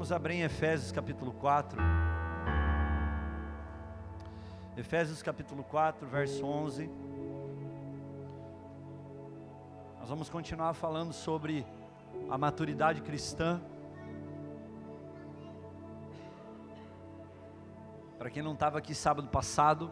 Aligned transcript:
Vamos 0.00 0.12
abrir 0.12 0.36
em 0.36 0.42
Efésios 0.44 0.90
capítulo 0.90 1.30
4. 1.30 1.78
Efésios 4.74 5.22
capítulo 5.22 5.62
4, 5.62 6.06
verso 6.06 6.46
11. 6.46 6.90
Nós 9.98 10.08
vamos 10.08 10.30
continuar 10.30 10.72
falando 10.72 11.12
sobre 11.12 11.66
a 12.30 12.38
maturidade 12.38 13.02
cristã. 13.02 13.60
Para 18.16 18.30
quem 18.30 18.42
não 18.42 18.54
estava 18.54 18.78
aqui 18.78 18.94
sábado 18.94 19.28
passado, 19.28 19.90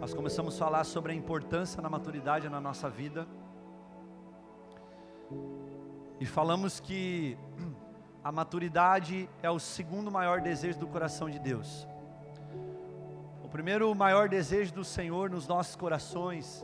nós 0.00 0.14
começamos 0.14 0.54
a 0.54 0.58
falar 0.58 0.84
sobre 0.84 1.12
a 1.12 1.14
importância 1.14 1.82
da 1.82 1.90
maturidade 1.90 2.48
na 2.48 2.58
nossa 2.58 2.88
vida. 2.88 3.28
E 6.18 6.24
falamos 6.24 6.80
que 6.80 7.36
a 8.22 8.30
maturidade 8.30 9.28
é 9.42 9.50
o 9.50 9.58
segundo 9.58 10.10
maior 10.10 10.40
desejo 10.40 10.78
do 10.78 10.86
coração 10.86 11.30
de 11.30 11.38
Deus. 11.38 11.86
O 13.42 13.48
primeiro 13.48 13.92
maior 13.94 14.28
desejo 14.28 14.74
do 14.74 14.84
Senhor 14.84 15.30
nos 15.30 15.48
nossos 15.48 15.74
corações 15.74 16.62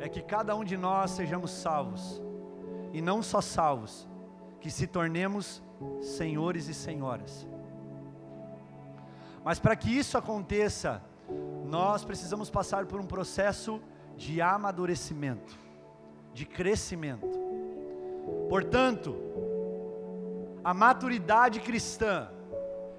é 0.00 0.08
que 0.08 0.22
cada 0.22 0.56
um 0.56 0.64
de 0.64 0.76
nós 0.76 1.10
sejamos 1.12 1.50
salvos, 1.50 2.20
e 2.92 3.00
não 3.02 3.22
só 3.22 3.40
salvos, 3.40 4.08
que 4.60 4.70
se 4.70 4.86
tornemos 4.86 5.62
senhores 6.00 6.68
e 6.68 6.74
senhoras. 6.74 7.46
Mas 9.44 9.58
para 9.58 9.76
que 9.76 9.90
isso 9.90 10.16
aconteça, 10.16 11.02
nós 11.66 12.04
precisamos 12.04 12.48
passar 12.48 12.86
por 12.86 13.00
um 13.00 13.06
processo 13.06 13.80
de 14.16 14.40
amadurecimento, 14.40 15.58
de 16.32 16.46
crescimento. 16.46 17.28
Portanto, 18.48 19.14
a 20.64 20.72
maturidade 20.72 21.60
cristã 21.60 22.28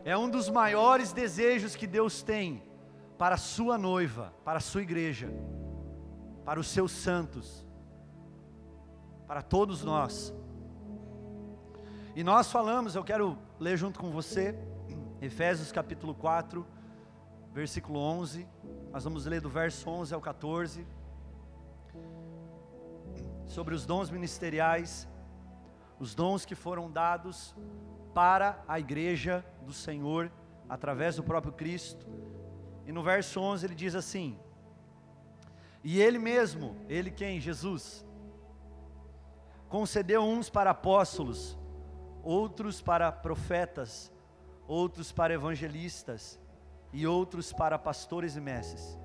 é 0.04 0.16
um 0.16 0.30
dos 0.30 0.50
maiores 0.50 1.12
desejos 1.12 1.76
que 1.76 1.88
Deus 1.88 2.22
tem 2.22 2.62
para 3.18 3.36
a 3.36 3.40
sua 3.40 3.76
noiva, 3.76 4.32
para 4.46 4.60
a 4.60 4.62
sua 4.62 4.84
igreja, 4.84 5.34
para 6.46 6.60
os 6.60 6.68
seus 6.68 6.92
santos, 6.92 7.66
para 9.26 9.42
todos 9.42 9.84
nós. 9.84 10.32
E 12.16 12.24
nós 12.24 12.52
falamos, 12.52 12.96
eu 12.96 13.04
quero 13.04 13.36
ler 13.60 13.78
junto 13.78 14.00
com 14.00 14.12
você, 14.12 14.56
Efésios 15.20 15.72
capítulo 15.72 16.14
4, 16.14 16.64
versículo 17.52 18.00
11. 18.00 18.48
Nós 18.92 19.04
vamos 19.04 19.26
ler 19.26 19.42
do 19.42 19.50
verso 19.50 19.90
11 19.90 20.14
ao 20.14 20.22
14. 20.22 20.86
Sobre 23.48 23.74
os 23.74 23.88
dons 23.88 24.12
ministeriais, 24.12 25.08
os 26.00 26.14
dons 26.14 26.46
que 26.46 26.56
foram 26.56 26.92
dados 26.92 27.56
para 28.14 28.64
a 28.68 28.80
igreja 28.80 29.46
do 29.62 29.74
Senhor 29.74 30.32
através 30.70 31.16
do 31.16 31.24
próprio 31.24 31.54
Cristo. 31.54 32.06
E 32.86 32.92
no 32.92 33.04
verso 33.04 33.40
11 33.40 33.66
ele 33.66 33.76
diz 33.76 33.96
assim: 33.96 34.38
E 35.84 36.02
ele 36.02 36.20
mesmo, 36.20 36.76
ele 36.88 37.12
quem? 37.12 37.40
Jesus, 37.40 38.06
concedeu 39.70 40.22
uns 40.22 40.50
para 40.50 40.72
apóstolos, 40.72 41.58
outros 42.24 42.82
para 42.82 43.12
profetas, 43.12 44.12
outros 44.68 45.12
para 45.12 45.34
evangelistas 45.34 46.40
e 46.94 47.06
outros 47.06 47.52
para 47.52 47.78
pastores 47.78 48.36
e 48.36 48.42
mestres, 48.42 48.98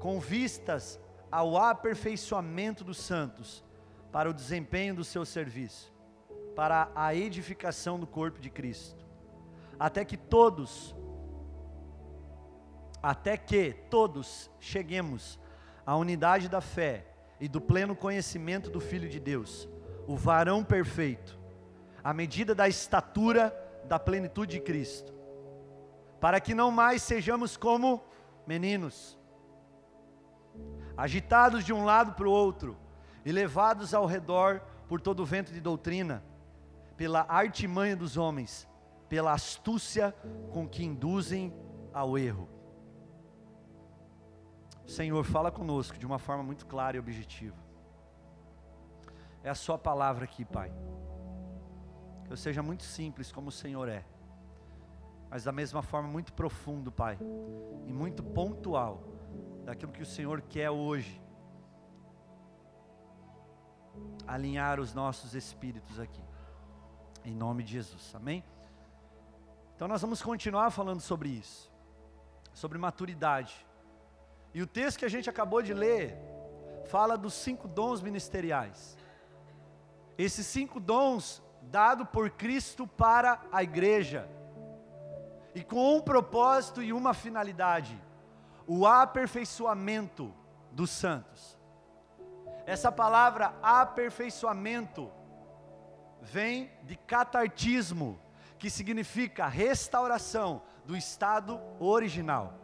com 0.00 0.20
vistas 0.20 1.00
ao 1.30 1.56
aperfeiçoamento 1.56 2.84
dos 2.84 2.98
santos, 2.98 3.64
para 4.10 4.30
o 4.30 4.34
desempenho 4.34 4.94
do 4.94 5.04
seu 5.04 5.24
serviço, 5.24 5.92
para 6.58 6.90
a 6.92 7.14
edificação 7.14 8.00
do 8.00 8.04
corpo 8.04 8.40
de 8.40 8.50
Cristo, 8.50 9.06
até 9.78 10.04
que 10.04 10.16
todos, 10.16 10.92
até 13.00 13.36
que 13.36 13.74
todos 13.88 14.50
cheguemos 14.58 15.38
à 15.86 15.94
unidade 15.94 16.48
da 16.48 16.60
fé 16.60 17.06
e 17.38 17.46
do 17.46 17.60
pleno 17.60 17.94
conhecimento 17.94 18.70
do 18.70 18.80
Filho 18.80 19.08
de 19.08 19.20
Deus, 19.20 19.68
o 20.08 20.16
varão 20.16 20.64
perfeito, 20.64 21.38
à 22.02 22.12
medida 22.12 22.56
da 22.56 22.66
estatura 22.66 23.54
da 23.84 23.96
plenitude 23.96 24.56
de 24.56 24.60
Cristo 24.60 25.16
para 26.20 26.40
que 26.40 26.52
não 26.52 26.72
mais 26.72 27.00
sejamos 27.00 27.56
como 27.56 28.02
meninos, 28.44 29.16
agitados 30.96 31.64
de 31.64 31.72
um 31.72 31.84
lado 31.84 32.14
para 32.14 32.26
o 32.26 32.32
outro 32.32 32.76
e 33.24 33.30
levados 33.30 33.94
ao 33.94 34.06
redor 34.06 34.60
por 34.88 35.00
todo 35.00 35.20
o 35.20 35.24
vento 35.24 35.52
de 35.52 35.60
doutrina, 35.60 36.24
pela 36.98 37.24
artimanha 37.26 37.96
dos 37.96 38.18
homens, 38.18 38.68
pela 39.08 39.32
astúcia 39.32 40.14
com 40.52 40.68
que 40.68 40.84
induzem 40.84 41.54
ao 41.94 42.18
erro. 42.18 42.46
Senhor, 44.86 45.24
fala 45.24 45.50
conosco 45.50 45.96
de 45.96 46.04
uma 46.04 46.18
forma 46.18 46.42
muito 46.42 46.66
clara 46.66 46.98
e 46.98 47.00
objetiva. 47.00 47.56
É 49.42 49.48
a 49.48 49.54
Sua 49.54 49.78
palavra 49.78 50.24
aqui, 50.24 50.44
Pai. 50.44 50.70
Que 52.26 52.32
eu 52.34 52.36
seja 52.36 52.62
muito 52.62 52.82
simples 52.82 53.32
como 53.32 53.48
o 53.48 53.52
Senhor 53.52 53.88
é 53.88 54.04
mas 55.30 55.44
da 55.44 55.52
mesma 55.52 55.82
forma 55.82 56.08
muito 56.08 56.32
profundo, 56.32 56.90
Pai, 56.90 57.18
e 57.86 57.92
muito 57.92 58.22
pontual 58.22 59.04
daquilo 59.64 59.92
que 59.92 60.02
o 60.02 60.06
Senhor 60.06 60.40
quer 60.40 60.70
hoje. 60.70 61.20
Alinhar 64.26 64.80
os 64.80 64.94
nossos 64.94 65.34
espíritos 65.34 65.98
aqui, 65.98 66.22
em 67.28 67.34
nome 67.34 67.62
de 67.62 67.72
Jesus, 67.72 68.14
amém? 68.14 68.42
Então 69.76 69.86
nós 69.86 70.00
vamos 70.00 70.22
continuar 70.22 70.70
falando 70.70 71.00
sobre 71.00 71.28
isso, 71.28 71.70
sobre 72.54 72.78
maturidade. 72.78 73.66
E 74.54 74.62
o 74.62 74.66
texto 74.66 74.98
que 74.98 75.04
a 75.04 75.10
gente 75.10 75.28
acabou 75.28 75.62
de 75.62 75.74
ler 75.74 76.16
fala 76.86 77.18
dos 77.18 77.34
cinco 77.34 77.68
dons 77.68 78.00
ministeriais. 78.00 78.96
Esses 80.16 80.46
cinco 80.46 80.80
dons 80.80 81.42
dado 81.62 82.06
por 82.06 82.30
Cristo 82.30 82.86
para 82.86 83.42
a 83.52 83.62
igreja 83.62 84.26
e 85.54 85.62
com 85.62 85.96
um 85.96 86.00
propósito 86.00 86.82
e 86.82 86.94
uma 86.94 87.12
finalidade: 87.12 88.00
o 88.66 88.86
aperfeiçoamento 88.86 90.34
dos 90.72 90.90
santos. 90.90 91.58
Essa 92.64 92.90
palavra 92.90 93.54
aperfeiçoamento 93.62 95.12
vem 96.20 96.70
de 96.82 96.96
catartismo, 96.96 98.20
que 98.58 98.68
significa 98.68 99.46
restauração 99.46 100.62
do 100.84 100.96
estado 100.96 101.60
original. 101.78 102.54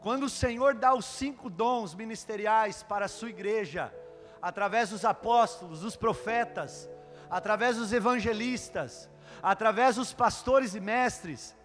Quando 0.00 0.24
o 0.24 0.30
Senhor 0.30 0.74
dá 0.74 0.94
os 0.94 1.04
cinco 1.04 1.50
dons 1.50 1.94
ministeriais 1.94 2.82
para 2.82 3.06
a 3.06 3.08
sua 3.08 3.30
igreja, 3.30 3.92
através 4.40 4.90
dos 4.90 5.04
apóstolos, 5.04 5.80
dos 5.80 5.96
profetas, 5.96 6.88
através 7.28 7.76
dos 7.76 7.92
evangelistas, 7.92 9.10
através 9.42 9.96
dos 9.96 10.12
pastores 10.12 10.74
e 10.74 10.80
mestres, 10.80 11.56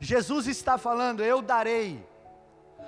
Jesus 0.00 0.46
está 0.46 0.78
falando: 0.78 1.22
Eu 1.22 1.42
darei, 1.42 2.06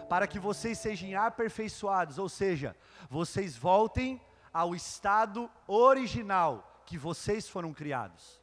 para 0.09 0.27
que 0.29 0.39
vocês 0.39 0.79
sejam 0.79 1.21
aperfeiçoados, 1.21 2.19
ou 2.19 2.29
seja, 2.29 2.77
vocês 3.11 3.57
voltem 3.57 4.21
ao 4.53 4.75
estado 4.75 5.51
original 5.67 6.76
que 6.87 6.97
vocês 6.97 7.49
foram 7.49 7.75
criados. 7.75 8.41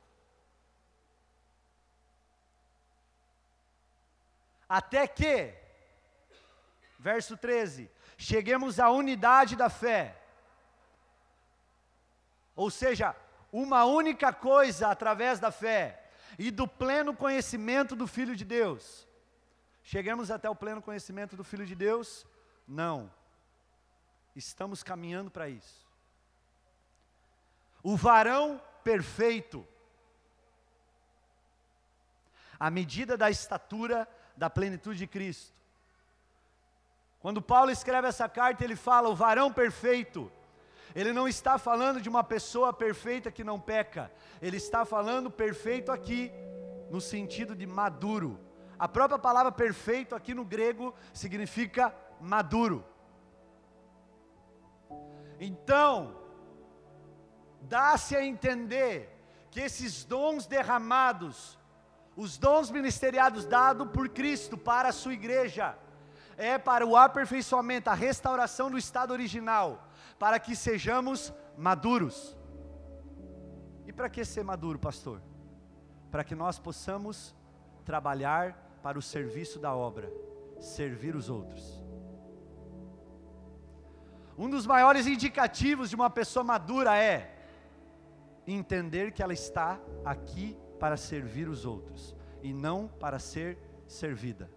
Até 4.67 5.07
que, 5.07 5.53
verso 6.99 7.37
13, 7.37 7.89
cheguemos 8.17 8.79
à 8.79 8.89
unidade 8.89 9.55
da 9.55 9.69
fé. 9.69 10.19
Ou 12.56 12.69
seja, 12.69 13.15
uma 13.51 13.85
única 13.85 14.33
coisa 14.33 14.89
através 14.89 15.39
da 15.39 15.51
fé 15.51 16.03
e 16.38 16.51
do 16.51 16.68
pleno 16.68 17.15
conhecimento 17.15 17.95
do 17.95 18.07
Filho 18.07 18.35
de 18.35 18.44
Deus. 18.44 19.07
Chegamos 19.83 20.31
até 20.31 20.50
o 20.50 20.56
pleno 20.56 20.81
conhecimento 20.81 21.35
do 21.35 21.44
Filho 21.44 21.65
de 21.65 21.75
Deus? 21.75 22.25
Não. 22.68 23.12
Estamos 24.35 24.81
caminhando 24.81 25.29
para 25.29 25.50
isso. 25.50 25.82
O 27.83 27.95
varão 27.95 28.59
perfeito, 28.83 29.68
à 32.59 32.71
medida 32.71 33.15
da 33.18 33.30
estatura 33.30 34.07
da 34.35 34.50
plenitude 34.50 34.97
de 34.97 35.07
Cristo. 35.07 35.53
Quando 37.19 37.41
Paulo 37.41 37.69
escreve 37.69 38.07
essa 38.07 38.27
carta, 38.27 38.63
ele 38.63 38.75
fala: 38.75 39.09
o 39.09 39.15
varão 39.15 39.51
perfeito 39.51 40.31
ele 40.95 41.12
não 41.12 41.27
está 41.27 41.57
falando 41.57 42.00
de 42.00 42.07
uma 42.07 42.24
pessoa 42.24 42.71
perfeita 42.71 43.31
que 43.31 43.44
não 43.44 43.59
peca, 43.59 44.12
ele 44.41 44.57
está 44.57 44.85
falando 44.85 45.30
perfeito 45.31 45.91
aqui, 45.91 46.31
no 46.89 47.01
sentido 47.01 47.56
de 47.56 47.65
maduro. 47.65 48.39
A 48.77 48.88
própria 48.88 49.18
palavra 49.18 49.51
perfeito 49.51 50.13
aqui 50.13 50.33
no 50.33 50.45
grego 50.45 50.94
significa 51.12 51.95
maduro. 52.19 52.85
Então, 55.39 56.15
dá-se 57.68 58.15
a 58.15 58.25
entender 58.25 59.10
que 59.50 59.60
esses 59.60 60.04
dons 60.04 60.45
derramados, 60.45 61.57
os 62.15 62.38
dons 62.38 62.69
ministeriados 62.69 63.45
dados 63.45 63.88
por 63.89 64.10
Cristo 64.10 64.57
para 64.57 64.89
a 64.89 64.94
sua 64.94 65.13
igreja, 65.13 65.77
é 66.38 66.57
para 66.57 66.86
o 66.86 66.98
aperfeiçoamento, 66.98 67.89
a 67.89 67.94
restauração 67.94 68.71
do 68.71 68.77
estado 68.77 69.12
original, 69.12 69.88
para 70.18 70.39
que 70.39 70.56
sejamos 70.56 71.31
maduros. 71.57 72.36
E 73.86 73.94
para 73.94 74.09
que 74.09 74.25
ser 74.25 74.44
maduro, 74.44 74.80
pastor? 74.80 75.21
Para 76.09 76.24
que 76.24 76.33
nós 76.33 76.57
possamos 76.57 77.36
trabalhar 77.86 78.80
para 78.81 78.98
o 78.98 79.01
serviço 79.01 79.59
da 79.59 79.75
obra, 79.75 80.12
servir 80.59 81.16
os 81.16 81.30
outros. 81.30 81.83
Um 84.38 84.50
dos 84.50 84.66
maiores 84.66 85.06
indicativos 85.06 85.89
de 85.89 85.95
uma 85.95 86.09
pessoa 86.09 86.44
madura 86.44 86.98
é 86.98 87.33
entender 88.45 89.12
que 89.12 89.24
ela 89.24 89.34
está 89.34 89.80
aqui 90.04 90.57
para 90.80 90.98
servir 90.98 91.48
os 91.48 91.66
outros 91.66 92.16
e 92.42 92.54
não 92.54 92.88
para 92.88 93.19
ser 93.19 93.57
servida. 93.88 94.50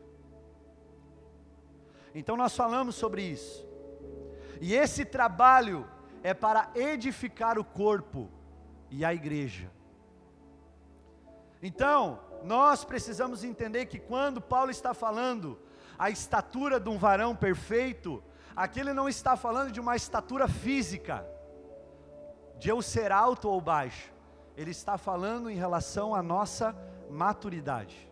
Então 2.14 2.36
nós 2.36 2.56
falamos 2.56 2.94
sobre 2.94 3.22
isso. 3.22 3.66
E 4.60 4.74
esse 4.74 5.04
trabalho 5.04 5.86
é 6.22 6.32
para 6.32 6.70
edificar 6.74 7.58
o 7.58 7.64
corpo 7.64 8.30
e 8.90 9.04
a 9.04 9.12
igreja. 9.12 9.70
Então, 11.62 12.20
nós 12.42 12.84
precisamos 12.84 13.44
entender 13.44 13.86
que 13.86 13.98
quando 13.98 14.40
Paulo 14.40 14.70
está 14.70 14.94
falando 14.94 15.58
a 15.98 16.10
estatura 16.10 16.78
de 16.78 16.88
um 16.88 16.98
varão 16.98 17.34
perfeito, 17.34 18.22
aqui 18.54 18.80
ele 18.80 18.92
não 18.92 19.08
está 19.08 19.36
falando 19.36 19.72
de 19.72 19.80
uma 19.80 19.96
estatura 19.96 20.46
física, 20.48 21.26
de 22.58 22.68
eu 22.68 22.80
ser 22.80 23.12
alto 23.12 23.48
ou 23.48 23.60
baixo, 23.60 24.12
ele 24.56 24.70
está 24.70 24.96
falando 24.96 25.50
em 25.50 25.56
relação 25.56 26.14
à 26.14 26.22
nossa 26.22 26.74
maturidade. 27.10 28.10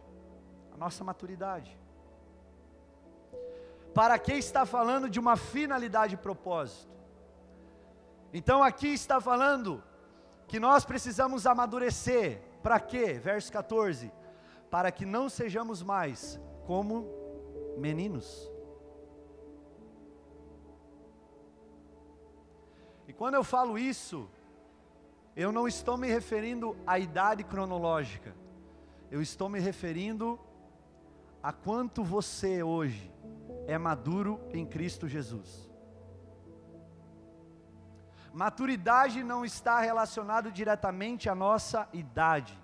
A 0.72 0.76
nossa 0.76 1.02
maturidade. 1.02 1.76
Para 3.94 4.18
quem 4.18 4.38
está 4.38 4.66
falando 4.66 5.08
de 5.08 5.20
uma 5.20 5.36
finalidade 5.36 6.14
e 6.14 6.18
propósito. 6.18 6.92
Então 8.32 8.62
aqui 8.62 8.88
está 8.88 9.20
falando 9.20 9.82
que 10.48 10.58
nós 10.58 10.84
precisamos 10.84 11.46
amadurecer. 11.46 12.42
Para 12.62 12.80
quê? 12.80 13.14
Verso 13.14 13.52
14. 13.52 14.12
Para 14.70 14.90
que 14.90 15.06
não 15.06 15.28
sejamos 15.28 15.82
mais 15.82 16.40
como 16.66 17.08
meninos. 17.78 18.50
E 23.06 23.12
quando 23.12 23.34
eu 23.34 23.44
falo 23.44 23.78
isso, 23.78 24.28
eu 25.36 25.50
não 25.50 25.66
estou 25.66 25.96
me 25.96 26.08
referindo 26.08 26.76
à 26.86 26.98
idade 26.98 27.42
cronológica. 27.42 28.34
Eu 29.10 29.20
estou 29.20 29.48
me 29.48 29.58
referindo 29.58 30.38
a 31.42 31.52
quanto 31.52 32.04
você 32.04 32.62
hoje 32.62 33.12
é 33.66 33.76
maduro 33.76 34.40
em 34.52 34.64
Cristo 34.64 35.08
Jesus. 35.08 35.70
Maturidade 38.32 39.22
não 39.22 39.44
está 39.44 39.80
relacionado 39.80 40.50
diretamente 40.50 41.28
à 41.28 41.34
nossa 41.34 41.88
idade, 41.92 42.58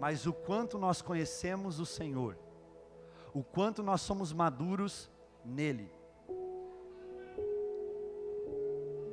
mas 0.00 0.26
o 0.26 0.32
quanto 0.32 0.78
nós 0.78 1.02
conhecemos 1.02 1.78
o 1.78 1.86
Senhor, 1.86 2.38
o 3.34 3.42
quanto 3.42 3.82
nós 3.82 4.00
somos 4.00 4.32
maduros 4.32 5.10
nele. 5.44 5.90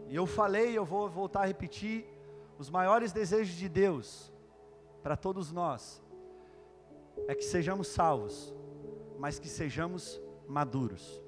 E 0.08 0.16
eu 0.16 0.26
falei, 0.26 0.78
eu 0.78 0.86
vou 0.86 1.10
voltar 1.10 1.42
a 1.42 1.46
repetir, 1.46 2.08
os 2.60 2.70
maiores 2.70 3.14
desejos 3.14 3.56
de 3.56 3.70
Deus 3.70 4.34
para 5.02 5.16
todos 5.16 5.50
nós 5.50 6.04
é 7.26 7.34
que 7.34 7.44
sejamos 7.44 7.88
salvos, 7.88 8.54
mas 9.18 9.40
que 9.40 9.48
sejamos 9.48 10.22
maduros. 10.46 11.22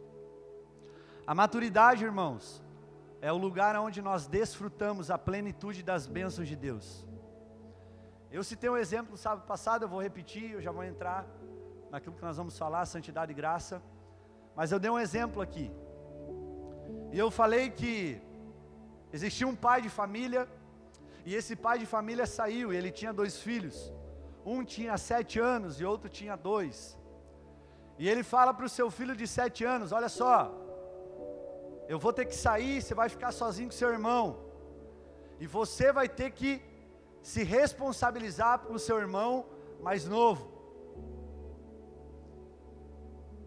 A 1.26 1.34
maturidade, 1.34 2.04
irmãos, 2.04 2.62
é 3.22 3.32
o 3.32 3.38
lugar 3.38 3.78
onde 3.78 4.02
nós 4.02 4.28
desfrutamos 4.28 5.10
a 5.10 5.18
plenitude 5.18 5.82
das 5.82 6.06
bênçãos 6.06 6.50
de 6.50 6.56
Deus. 6.58 7.08
Eu 8.30 8.44
citei 8.44 8.70
um 8.70 8.76
exemplo 8.76 9.12
no 9.12 9.18
sábado 9.18 9.46
passado, 9.48 9.84
eu 9.84 9.90
vou 9.90 10.02
repetir, 10.02 10.52
eu 10.52 10.62
já 10.62 10.72
vou 10.72 10.84
entrar 10.84 11.26
naquilo 11.90 12.16
que 12.16 12.22
nós 12.22 12.36
vamos 12.36 12.58
falar, 12.58 12.86
santidade 12.86 13.32
e 13.32 13.36
graça. 13.36 13.82
Mas 14.54 14.74
eu 14.74 14.80
dei 14.80 14.92
um 14.92 15.00
exemplo 15.00 15.42
aqui. 15.42 15.72
E 17.14 17.18
eu 17.18 17.32
falei 17.32 17.70
que 17.70 18.22
existia 19.14 19.48
um 19.48 19.56
pai 19.56 19.82
de 19.82 19.90
família, 19.90 20.46
e 21.26 21.36
esse 21.36 21.56
pai 21.56 21.78
de 21.80 21.86
família 21.86 22.26
saiu, 22.26 22.74
e 22.74 22.78
ele 22.78 22.92
tinha 22.92 23.14
dois 23.14 23.38
filhos. 23.38 23.94
Um 24.46 24.64
tinha 24.64 24.98
sete 24.98 25.40
anos 25.40 25.80
e 25.80 25.86
outro 25.86 26.10
tinha 26.10 26.36
dois. 26.36 26.98
E 27.98 28.10
ele 28.10 28.24
fala 28.24 28.54
para 28.54 28.66
o 28.66 28.70
seu 28.70 28.90
filho 28.90 29.16
de 29.16 29.28
sete 29.28 29.64
anos: 29.64 29.92
Olha 29.92 30.10
só, 30.10 30.52
eu 31.88 32.00
vou 32.00 32.12
ter 32.12 32.26
que 32.26 32.36
sair, 32.36 32.82
você 32.82 32.96
vai 32.96 33.10
ficar 33.10 33.32
sozinho 33.32 33.70
com 33.70 33.76
seu 33.76 33.92
irmão. 33.92 34.40
E 35.40 35.46
você 35.46 35.92
vai 35.92 36.08
ter 36.10 36.32
que 36.32 36.62
se 37.22 37.44
responsabilizar 37.44 38.60
pelo 38.60 38.80
seu 38.80 38.98
irmão 38.98 39.46
mais 39.82 40.08
novo. 40.08 40.50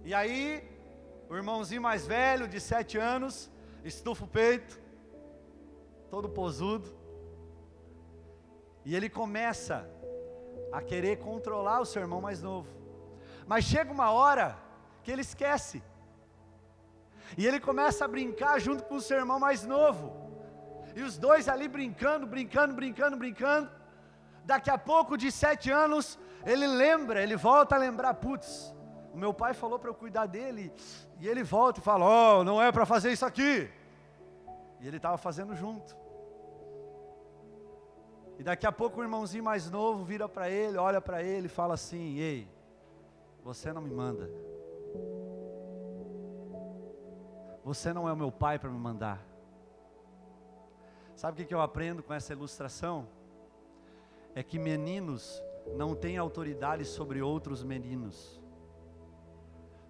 E 0.05 0.13
aí, 0.13 0.63
o 1.29 1.35
irmãozinho 1.35 1.83
mais 1.83 2.07
velho, 2.07 2.47
de 2.47 2.61
sete 2.61 2.99
anos, 2.99 3.51
estufa 3.83 4.25
o 4.25 4.29
peito, 4.29 4.79
todo 6.11 6.29
posudo, 6.29 6.95
e 8.85 8.95
ele 8.95 9.09
começa 9.09 9.89
a 10.73 10.83
querer 10.83 11.19
controlar 11.19 11.81
o 11.81 11.87
seu 11.87 12.03
irmão 12.03 12.21
mais 12.21 12.43
novo. 12.43 12.69
Mas 13.47 13.65
chega 13.65 13.93
uma 13.93 14.11
hora 14.11 14.59
que 15.03 15.11
ele 15.11 15.23
esquece. 15.23 15.83
E 17.37 17.47
ele 17.47 17.61
começa 17.61 18.05
a 18.05 18.09
brincar 18.09 18.61
junto 18.61 18.85
com 18.85 18.97
o 18.97 19.01
seu 19.01 19.19
irmão 19.19 19.39
mais 19.39 19.65
novo. 19.65 20.25
E 20.95 21.03
os 21.03 21.17
dois 21.19 21.49
ali 21.49 21.67
brincando, 21.69 22.27
brincando, 22.27 22.75
brincando, 22.75 23.17
brincando. 23.17 23.71
Daqui 24.45 24.71
a 24.71 24.77
pouco, 24.77 25.17
de 25.17 25.33
sete 25.33 25.71
anos, 25.71 26.19
ele 26.45 26.67
lembra, 26.67 27.23
ele 27.23 27.37
volta 27.37 27.75
a 27.75 27.79
lembrar: 27.79 28.15
putz, 28.15 28.75
o 29.13 29.17
meu 29.17 29.33
pai 29.33 29.55
falou 29.55 29.79
para 29.79 29.91
eu 29.91 29.95
cuidar 29.95 30.27
dele. 30.27 30.73
E 31.19 31.27
ele 31.27 31.43
volta 31.43 31.81
e 31.81 31.83
fala: 31.83 32.05
oh, 32.05 32.45
não 32.45 32.63
é 32.63 32.71
para 32.71 32.85
fazer 32.85 33.11
isso 33.11 33.25
aqui. 33.25 33.71
E 34.81 34.87
ele 34.87 34.99
estava 34.99 35.17
fazendo 35.17 35.55
junto. 35.55 36.04
E 38.39 38.43
daqui 38.43 38.67
a 38.67 38.73
pouco 38.73 39.01
o 39.01 39.03
irmãozinho 39.03 39.45
mais 39.45 39.71
novo 39.71 40.05
vira 40.05 40.29
para 40.29 40.51
ele, 40.51 40.77
olha 40.77 41.01
para 41.01 41.23
ele 41.23 41.47
e 41.47 41.51
fala 41.51 41.75
assim: 41.75 42.19
Ei, 42.19 42.49
você 43.43 43.73
não 43.73 43.81
me 43.81 43.91
manda. 43.91 44.31
Você 47.65 47.93
não 47.93 48.09
é 48.09 48.13
o 48.13 48.17
meu 48.17 48.31
pai 48.31 48.59
para 48.59 48.69
me 48.69 48.79
mandar. 48.79 49.25
Sabe 51.15 51.43
o 51.43 51.47
que 51.47 51.55
eu 51.55 51.61
aprendo 51.61 52.03
com 52.03 52.13
essa 52.13 52.33
ilustração? 52.33 53.07
É 54.35 54.43
que 54.43 54.59
meninos 54.59 55.43
não 55.77 55.95
têm 55.95 56.19
autoridade 56.19 56.85
sobre 56.85 57.23
outros 57.23 57.63
meninos. 57.63 58.41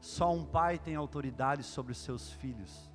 Só 0.01 0.31
um 0.31 0.45
pai 0.45 0.79
tem 0.79 0.95
autoridade 0.95 1.63
sobre 1.63 1.93
os 1.93 1.99
seus 1.99 2.31
filhos. 2.31 2.94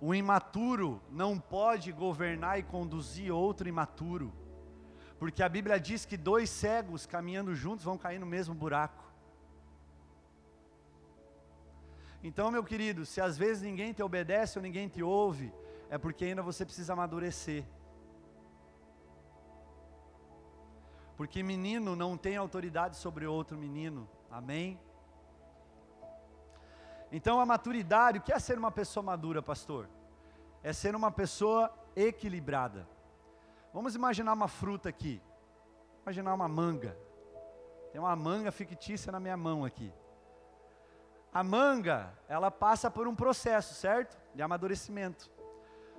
O 0.00 0.14
imaturo 0.14 1.00
não 1.10 1.38
pode 1.38 1.92
governar 1.92 2.58
e 2.58 2.62
conduzir 2.62 3.30
outro 3.30 3.68
imaturo, 3.68 4.32
porque 5.18 5.42
a 5.42 5.48
Bíblia 5.48 5.78
diz 5.78 6.06
que 6.06 6.16
dois 6.16 6.48
cegos 6.48 7.04
caminhando 7.04 7.54
juntos 7.54 7.84
vão 7.84 7.98
cair 7.98 8.18
no 8.18 8.24
mesmo 8.24 8.54
buraco. 8.54 9.04
Então, 12.22 12.50
meu 12.50 12.64
querido, 12.64 13.04
se 13.04 13.20
às 13.20 13.36
vezes 13.36 13.62
ninguém 13.62 13.92
te 13.92 14.02
obedece 14.02 14.58
ou 14.58 14.62
ninguém 14.62 14.88
te 14.88 15.02
ouve, 15.02 15.52
é 15.90 15.98
porque 15.98 16.24
ainda 16.24 16.42
você 16.42 16.64
precisa 16.64 16.94
amadurecer. 16.94 17.64
Porque 21.16 21.42
menino 21.42 21.94
não 21.94 22.16
tem 22.16 22.36
autoridade 22.36 22.96
sobre 22.96 23.26
outro 23.26 23.58
menino, 23.58 24.08
amém? 24.30 24.78
Então 27.12 27.40
a 27.40 27.46
maturidade, 27.46 28.18
o 28.18 28.22
que 28.22 28.32
é 28.32 28.38
ser 28.38 28.56
uma 28.56 28.70
pessoa 28.70 29.02
madura, 29.02 29.42
pastor? 29.42 29.88
É 30.62 30.72
ser 30.72 30.94
uma 30.94 31.10
pessoa 31.10 31.72
equilibrada. 31.96 32.86
Vamos 33.72 33.94
imaginar 33.94 34.32
uma 34.32 34.48
fruta 34.48 34.88
aqui. 34.88 35.20
Imaginar 36.02 36.34
uma 36.34 36.48
manga. 36.48 36.96
Tem 37.92 38.00
uma 38.00 38.14
manga 38.14 38.52
fictícia 38.52 39.10
na 39.10 39.18
minha 39.18 39.36
mão 39.36 39.64
aqui. 39.64 39.92
A 41.32 41.42
manga, 41.42 42.12
ela 42.28 42.50
passa 42.50 42.90
por 42.90 43.06
um 43.06 43.14
processo, 43.14 43.74
certo? 43.74 44.18
De 44.34 44.42
amadurecimento. 44.42 45.30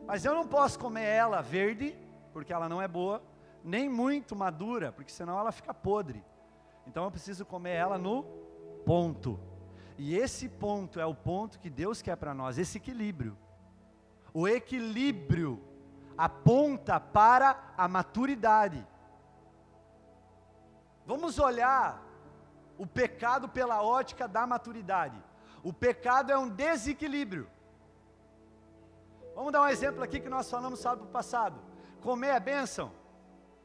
Mas 0.05 0.25
eu 0.25 0.33
não 0.33 0.47
posso 0.47 0.79
comer 0.79 1.05
ela 1.05 1.41
verde, 1.41 1.95
porque 2.33 2.51
ela 2.51 2.67
não 2.67 2.81
é 2.81 2.87
boa, 2.87 3.21
nem 3.63 3.89
muito 3.89 4.35
madura, 4.35 4.91
porque 4.91 5.11
senão 5.11 5.37
ela 5.37 5.51
fica 5.51 5.73
podre. 5.73 6.23
Então 6.87 7.03
eu 7.03 7.11
preciso 7.11 7.45
comer 7.45 7.75
ela 7.75 7.97
no 7.97 8.23
ponto. 8.85 9.39
E 10.03 10.17
esse 10.17 10.49
ponto 10.49 10.99
é 10.99 11.05
o 11.05 11.13
ponto 11.13 11.59
que 11.59 11.69
Deus 11.69 12.01
quer 12.01 12.15
para 12.15 12.33
nós, 12.33 12.57
esse 12.57 12.75
equilíbrio. 12.79 13.37
O 14.33 14.47
equilíbrio, 14.47 15.63
aponta 16.17 16.99
para 16.99 17.49
a 17.77 17.87
maturidade. 17.87 18.83
Vamos 21.05 21.37
olhar 21.37 22.03
o 22.79 22.87
pecado 22.87 23.47
pela 23.47 23.83
ótica 23.83 24.27
da 24.27 24.47
maturidade. 24.47 25.23
O 25.61 25.71
pecado 25.71 26.31
é 26.31 26.37
um 26.43 26.49
desequilíbrio. 26.49 27.47
Vamos 29.35 29.51
dar 29.51 29.61
um 29.61 29.67
exemplo 29.67 30.01
aqui 30.01 30.19
que 30.19 30.29
nós 30.29 30.49
falamos 30.49 30.79
sábado 30.79 31.05
passado. 31.09 31.61
Comer 32.01 32.29
é 32.29 32.39
bênção? 32.39 32.91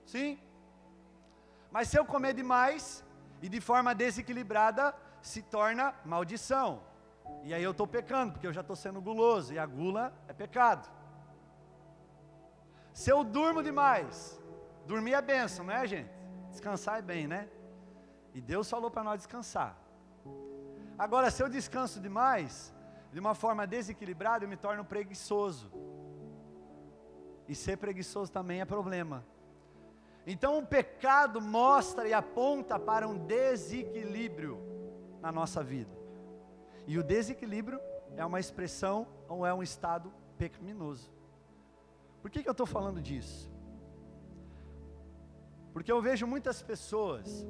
Sim. 0.05 0.39
Mas 1.73 1.89
se 1.89 1.99
eu 1.99 2.05
comer 2.05 2.35
demais 2.35 3.03
e 3.41 3.49
de 3.49 3.59
forma 3.59 3.95
desequilibrada, 3.95 4.95
se 5.23 5.43
torna 5.43 5.95
maldição. 6.05 6.83
E 7.43 7.53
aí 7.55 7.63
eu 7.63 7.71
estou 7.71 7.87
pecando, 7.87 8.33
porque 8.33 8.47
eu 8.47 8.53
já 8.53 8.61
estou 8.61 8.77
sendo 8.77 9.01
guloso, 9.01 9.53
e 9.53 9.59
a 9.59 9.67
gula 9.67 10.13
é 10.29 10.33
pecado. 10.33 10.89
Se 12.93 13.11
eu 13.11 13.23
durmo 13.23 13.63
demais, 13.63 14.41
dormir 14.87 15.15
é 15.15 15.23
bênção, 15.23 15.65
não 15.65 15.75
é, 15.75 15.87
gente? 15.87 16.11
Descansar 16.51 16.99
é 16.99 17.03
bem, 17.03 17.27
né? 17.27 17.49
E 18.33 18.41
Deus 18.41 18.69
falou 18.69 18.91
para 18.91 19.05
nós 19.05 19.19
descansar. 19.19 19.77
Agora, 20.99 21.31
se 21.31 21.43
eu 21.43 21.49
descanso 21.49 22.01
demais, 22.01 22.75
de 23.13 23.21
uma 23.21 23.35
forma 23.35 23.67
desequilibrada, 23.67 24.45
eu 24.45 24.49
me 24.49 24.57
torno 24.57 24.85
preguiçoso. 24.85 25.71
E 27.47 27.55
ser 27.55 27.77
preguiçoso 27.77 28.33
também 28.33 28.61
é 28.61 28.65
problema. 28.65 29.25
Então 30.27 30.59
o 30.59 30.67
pecado 30.67 31.41
mostra 31.41 32.09
e 32.09 32.13
aponta 32.13 32.79
para 32.79 33.07
um 33.07 33.17
desequilíbrio 33.17 34.66
na 35.27 35.33
nossa 35.33 35.61
vida. 35.61 35.91
E 36.87 36.97
o 37.01 37.03
desequilíbrio 37.03 37.81
é 38.17 38.25
uma 38.25 38.39
expressão 38.39 39.09
ou 39.29 39.45
é 39.45 39.53
um 39.53 39.61
estado 39.61 40.13
pecaminoso. 40.39 41.11
Por 42.23 42.31
que, 42.31 42.45
que 42.45 42.49
eu 42.49 42.53
estou 42.53 42.69
falando 42.77 43.01
disso? 43.01 43.51
Porque 45.73 45.91
eu 45.91 46.01
vejo 46.01 46.29
muitas 46.29 46.63
pessoas 46.63 47.45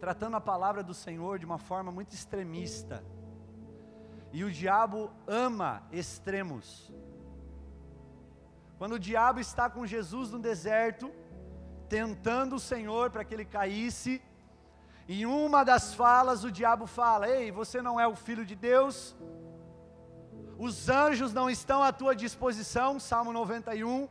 tratando 0.00 0.36
a 0.36 0.40
palavra 0.40 0.82
do 0.82 0.94
Senhor 0.94 1.38
de 1.38 1.44
uma 1.44 1.58
forma 1.58 1.92
muito 1.92 2.14
extremista. 2.14 3.04
E 4.32 4.44
o 4.44 4.50
diabo 4.50 5.10
ama 5.26 5.82
extremos. 5.92 6.90
Quando 8.78 8.94
o 8.94 8.98
diabo 9.10 9.40
está 9.40 9.68
com 9.68 9.84
Jesus 9.84 10.30
no 10.30 10.38
deserto, 10.38 11.12
tentando 11.86 12.56
o 12.56 12.60
Senhor 12.60 13.10
para 13.10 13.24
que 13.26 13.34
ele 13.34 13.44
caísse, 13.44 14.22
em 15.08 15.24
uma 15.24 15.64
das 15.64 15.94
falas 15.94 16.44
o 16.44 16.52
diabo 16.52 16.86
fala: 16.86 17.26
Ei, 17.28 17.50
você 17.50 17.80
não 17.80 17.98
é 17.98 18.06
o 18.06 18.14
filho 18.14 18.44
de 18.44 18.54
Deus? 18.54 19.16
Os 20.58 20.88
anjos 20.88 21.32
não 21.32 21.48
estão 21.48 21.82
à 21.82 21.92
tua 21.92 22.14
disposição, 22.14 23.00
Salmo 23.00 23.32
91. 23.32 24.08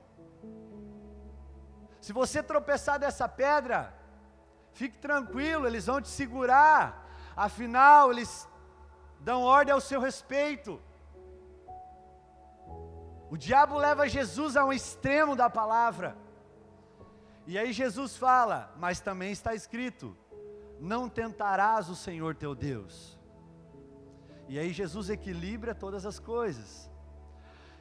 Se 2.01 2.11
você 2.11 2.41
tropeçar 2.41 2.97
dessa 2.97 3.29
pedra, 3.29 3.93
fique 4.71 4.97
tranquilo, 4.97 5.67
eles 5.67 5.85
vão 5.85 6.01
te 6.01 6.07
segurar, 6.07 7.05
afinal, 7.35 8.11
eles 8.11 8.47
dão 9.19 9.43
ordem 9.43 9.73
ao 9.73 9.81
seu 9.81 9.99
respeito. 9.99 10.81
O 13.29 13.37
diabo 13.37 13.77
leva 13.77 14.07
Jesus 14.07 14.55
a 14.55 14.63
um 14.65 14.71
extremo 14.71 15.35
da 15.35 15.49
palavra. 15.49 16.15
E 17.45 17.57
aí 17.57 17.71
Jesus 17.73 18.15
fala, 18.15 18.73
mas 18.77 18.99
também 18.99 19.31
está 19.31 19.53
escrito: 19.53 20.17
não 20.79 21.09
tentarás 21.09 21.89
o 21.89 21.95
Senhor 21.95 22.35
teu 22.35 22.53
Deus. 22.55 23.17
E 24.47 24.57
aí 24.57 24.71
Jesus 24.71 25.09
equilibra 25.09 25.75
todas 25.75 26.05
as 26.05 26.19
coisas. 26.19 26.89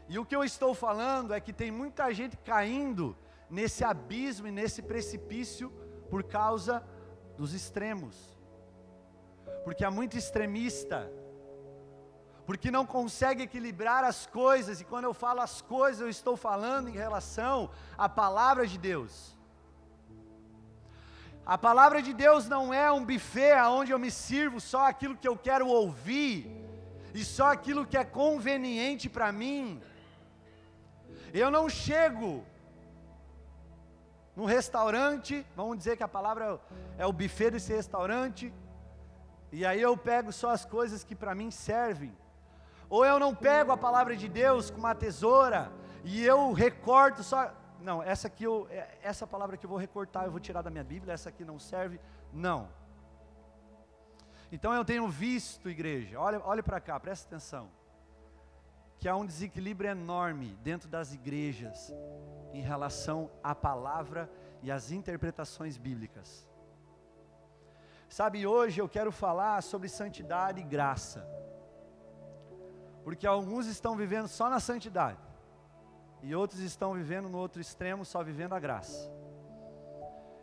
E 0.09 0.19
o 0.19 0.25
que 0.25 0.35
eu 0.35 0.45
estou 0.45 0.75
falando 0.75 1.33
é 1.33 1.41
que 1.41 1.53
tem 1.53 1.71
muita 1.71 2.13
gente 2.13 2.37
caindo 2.37 3.17
nesse 3.49 3.85
abismo 3.85 4.47
e 4.47 4.53
nesse 4.53 4.83
precipício 4.83 5.71
por 6.11 6.25
causa 6.25 6.83
dos 7.37 7.53
extremos. 7.53 8.39
Porque 9.65 9.85
há 9.85 9.91
muito 9.91 10.17
extremista 10.17 11.11
porque 12.47 12.71
não 12.71 12.87
consegue 12.87 13.43
equilibrar 13.43 14.05
as 14.05 14.25
coisas, 14.25 14.81
e 14.81 14.85
quando 14.85 15.05
eu 15.05 15.13
falo 15.13 15.41
as 15.41 15.61
coisas, 15.61 16.01
eu 16.01 16.09
estou 16.09 16.37
falando 16.37 16.89
em 16.89 16.93
relação 16.93 17.69
à 17.99 18.09
palavra 18.09 18.65
de 18.69 18.79
Deus. 18.79 19.36
A 21.47 21.57
palavra 21.57 22.03
de 22.03 22.13
Deus 22.13 22.49
não 22.49 22.75
é 22.75 22.91
um 22.91 23.05
buffet 23.05 23.55
onde 23.69 23.93
eu 23.93 23.99
me 24.01 24.11
sirvo 24.11 24.61
só 24.61 24.89
aquilo 24.89 25.17
que 25.17 25.29
eu 25.29 25.37
quero 25.37 25.69
ouvir, 25.69 26.51
e 27.15 27.25
só 27.25 27.53
aquilo 27.53 27.87
que 27.87 27.97
é 27.97 28.05
conveniente 28.05 29.09
para 29.09 29.31
mim. 29.31 29.81
Eu 31.33 31.49
não 31.49 31.69
chego 31.69 32.45
no 34.35 34.45
restaurante, 34.45 35.47
vamos 35.55 35.79
dizer 35.79 35.97
que 35.97 36.03
a 36.03 36.09
palavra 36.09 36.61
é 36.99 37.07
o 37.07 37.13
buffet 37.13 37.53
desse 37.53 37.73
restaurante, 37.73 38.53
e 39.53 39.65
aí 39.65 39.81
eu 39.81 39.97
pego 39.97 40.33
só 40.33 40.51
as 40.51 40.65
coisas 40.65 41.05
que 41.05 41.15
para 41.15 41.33
mim 41.33 41.53
servem. 41.53 42.13
Ou 42.91 43.05
eu 43.05 43.21
não 43.21 43.33
pego 43.33 43.71
a 43.71 43.77
palavra 43.77 44.17
de 44.17 44.29
Deus 44.29 44.69
com 44.69 44.79
uma 44.79 44.95
tesoura 44.95 45.71
e 46.05 46.25
eu 46.25 46.53
recorto 46.53 47.23
só. 47.23 47.53
Não, 47.87 48.03
essa 48.03 48.27
aqui 48.27 48.43
eu, 48.43 48.67
é, 48.69 48.99
essa 49.01 49.29
palavra 49.29 49.57
que 49.57 49.65
eu 49.65 49.71
vou 49.71 49.79
recortar, 49.79 50.25
eu 50.25 50.33
vou 50.33 50.41
tirar 50.41 50.61
da 50.61 50.69
minha 50.69 50.83
Bíblia, 50.83 51.15
essa 51.15 51.29
aqui 51.29 51.45
não 51.45 51.57
serve. 51.57 52.01
Não. 52.33 52.69
Então 54.51 54.75
eu 54.75 54.85
tenho 54.85 55.07
visto, 55.07 55.71
igreja, 55.71 56.19
olha, 56.19 56.43
olha 56.45 56.65
para 56.65 56.81
cá, 56.81 56.99
presta 56.99 57.29
atenção. 57.29 57.71
Que 58.99 59.09
há 59.09 59.15
um 59.15 59.25
desequilíbrio 59.25 59.89
enorme 59.89 60.59
dentro 60.65 60.89
das 60.89 61.15
igrejas 61.15 61.95
em 62.53 62.61
relação 62.61 63.31
à 63.41 63.55
palavra 63.55 64.29
e 64.65 64.73
às 64.73 64.91
interpretações 64.91 65.77
bíblicas. 65.77 66.45
Sabe, 68.09 68.49
hoje 68.49 68.81
eu 68.81 68.89
quero 68.89 69.13
falar 69.13 69.63
sobre 69.63 69.89
santidade 69.89 70.61
e 70.61 70.65
graça. 70.65 71.25
Porque 73.05 73.29
alguns 73.29 73.69
estão 73.69 73.95
vivendo 73.95 74.27
só 74.27 74.51
na 74.51 74.59
santidade, 74.59 75.21
e 76.23 76.35
outros 76.35 76.61
estão 76.61 76.95
vivendo 76.95 77.29
no 77.29 77.39
outro 77.39 77.61
extremo, 77.61 78.05
só 78.05 78.23
vivendo 78.23 78.55
a 78.55 78.61
graça. 78.61 79.11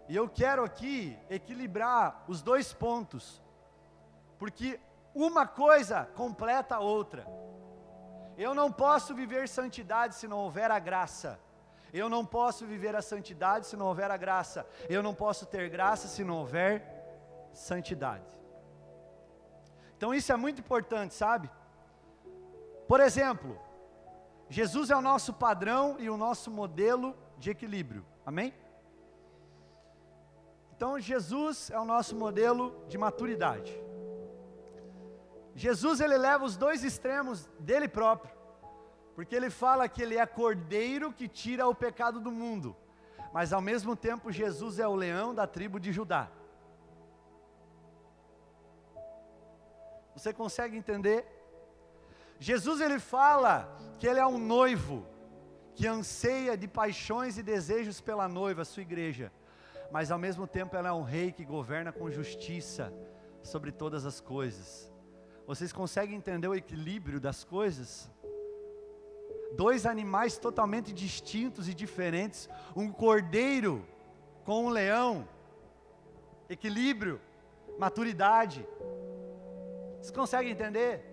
E 0.07 0.15
eu 0.15 0.27
quero 0.27 0.63
aqui 0.63 1.17
equilibrar 1.29 2.23
os 2.27 2.41
dois 2.41 2.73
pontos, 2.73 3.41
porque 4.37 4.79
uma 5.15 5.45
coisa 5.47 6.05
completa 6.15 6.75
a 6.75 6.79
outra. 6.79 7.25
Eu 8.37 8.53
não 8.53 8.71
posso 8.71 9.13
viver 9.13 9.47
santidade 9.47 10.15
se 10.15 10.27
não 10.27 10.39
houver 10.39 10.71
a 10.71 10.79
graça. 10.79 11.39
Eu 11.93 12.09
não 12.09 12.25
posso 12.25 12.65
viver 12.65 12.95
a 12.95 13.01
santidade 13.01 13.67
se 13.67 13.77
não 13.77 13.85
houver 13.85 14.09
a 14.09 14.17
graça. 14.17 14.65
Eu 14.89 15.03
não 15.03 15.13
posso 15.13 15.45
ter 15.45 15.69
graça 15.69 16.07
se 16.07 16.23
não 16.23 16.37
houver 16.37 16.83
santidade. 17.53 18.25
Então 19.95 20.13
isso 20.13 20.33
é 20.33 20.35
muito 20.35 20.59
importante, 20.59 21.13
sabe? 21.13 21.49
Por 22.87 22.99
exemplo, 22.99 23.59
Jesus 24.53 24.91
é 24.91 24.95
o 24.95 25.01
nosso 25.01 25.33
padrão 25.33 25.95
e 25.97 26.11
o 26.11 26.15
nosso 26.15 26.51
modelo 26.51 27.15
de 27.39 27.49
equilíbrio. 27.49 28.05
Amém? 28.23 28.53
Então, 30.75 30.99
Jesus 30.99 31.71
é 31.71 31.79
o 31.79 31.85
nosso 31.85 32.15
modelo 32.15 32.85
de 32.87 32.95
maturidade. 32.95 33.73
Jesus 35.55 35.99
ele 35.99 36.15
leva 36.19 36.45
os 36.45 36.55
dois 36.55 36.83
extremos 36.83 37.49
dele 37.59 37.87
próprio, 37.87 38.35
porque 39.15 39.35
ele 39.35 39.49
fala 39.49 39.89
que 39.89 40.03
ele 40.03 40.17
é 40.17 40.25
cordeiro 40.27 41.11
que 41.11 41.27
tira 41.27 41.67
o 41.67 41.73
pecado 41.73 42.19
do 42.19 42.31
mundo, 42.31 42.75
mas 43.33 43.53
ao 43.53 43.61
mesmo 43.61 43.95
tempo 43.95 44.31
Jesus 44.31 44.77
é 44.77 44.87
o 44.87 44.93
leão 44.93 45.33
da 45.33 45.47
tribo 45.47 45.79
de 45.79 45.91
Judá. 45.91 46.29
Você 50.15 50.31
consegue 50.31 50.77
entender 50.77 51.42
Jesus 52.43 52.81
ele 52.81 52.99
fala 52.99 53.73
que 53.97 54.05
ele 54.05 54.19
é 54.19 54.25
um 54.25 54.37
noivo 54.37 55.07
que 55.73 55.87
anseia 55.87 56.57
de 56.57 56.67
paixões 56.67 57.37
e 57.37 57.41
desejos 57.41 58.01
pela 58.01 58.27
noiva, 58.27 58.65
sua 58.65 58.81
igreja, 58.81 59.31
mas 59.89 60.11
ao 60.11 60.19
mesmo 60.19 60.45
tempo 60.45 60.75
ela 60.75 60.89
é 60.89 60.91
um 60.91 61.03
rei 61.03 61.31
que 61.31 61.45
governa 61.45 61.93
com 61.93 62.11
justiça 62.11 62.93
sobre 63.41 63.71
todas 63.71 64.05
as 64.05 64.19
coisas. 64.19 64.91
Vocês 65.47 65.71
conseguem 65.71 66.17
entender 66.17 66.49
o 66.49 66.53
equilíbrio 66.53 67.17
das 67.17 67.45
coisas? 67.45 68.11
Dois 69.55 69.85
animais 69.85 70.37
totalmente 70.37 70.91
distintos 70.91 71.69
e 71.69 71.73
diferentes, 71.73 72.49
um 72.75 72.91
cordeiro 72.91 73.87
com 74.43 74.65
um 74.65 74.69
leão, 74.69 75.25
equilíbrio, 76.49 77.21
maturidade. 77.79 78.67
Vocês 80.01 80.11
conseguem 80.11 80.51
entender? 80.51 81.12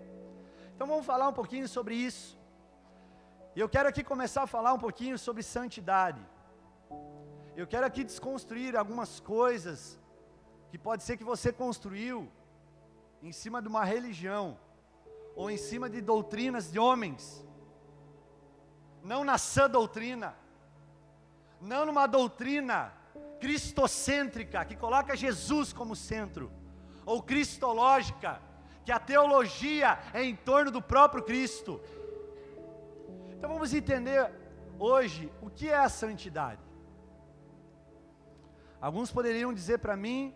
Então 0.81 0.89
vamos 0.89 1.05
falar 1.05 1.27
um 1.29 1.33
pouquinho 1.33 1.67
sobre 1.67 1.93
isso. 1.93 2.39
E 3.55 3.59
eu 3.59 3.69
quero 3.69 3.87
aqui 3.87 4.03
começar 4.03 4.41
a 4.41 4.47
falar 4.47 4.73
um 4.73 4.79
pouquinho 4.79 5.15
sobre 5.15 5.43
santidade. 5.43 6.19
Eu 7.55 7.67
quero 7.67 7.85
aqui 7.85 8.03
desconstruir 8.03 8.75
algumas 8.75 9.19
coisas 9.19 9.99
que 10.71 10.79
pode 10.79 11.03
ser 11.03 11.17
que 11.17 11.23
você 11.23 11.53
construiu 11.53 12.27
em 13.21 13.31
cima 13.31 13.61
de 13.61 13.67
uma 13.67 13.83
religião 13.85 14.57
ou 15.35 15.51
em 15.51 15.55
cima 15.55 15.87
de 15.87 16.01
doutrinas 16.01 16.71
de 16.71 16.79
homens. 16.79 17.45
não 19.03 19.23
na 19.23 19.37
sã 19.37 19.69
doutrina, 19.69 20.35
não 21.61 21.85
numa 21.85 22.07
doutrina 22.07 22.91
cristocêntrica, 23.39 24.65
que 24.65 24.75
coloca 24.75 25.15
Jesus 25.15 25.71
como 25.71 25.95
centro, 25.95 26.51
ou 27.05 27.21
cristológica, 27.21 28.41
que 28.85 28.91
a 28.91 28.99
teologia 28.99 29.99
é 30.13 30.23
em 30.23 30.35
torno 30.35 30.71
do 30.71 30.81
próprio 30.81 31.23
Cristo. 31.23 31.79
Então 33.29 33.49
vamos 33.49 33.73
entender 33.73 34.31
hoje 34.79 35.31
o 35.41 35.49
que 35.49 35.69
é 35.69 35.77
a 35.77 35.89
santidade. 35.89 36.61
Alguns 38.79 39.11
poderiam 39.11 39.53
dizer 39.53 39.77
para 39.77 39.95
mim 39.95 40.35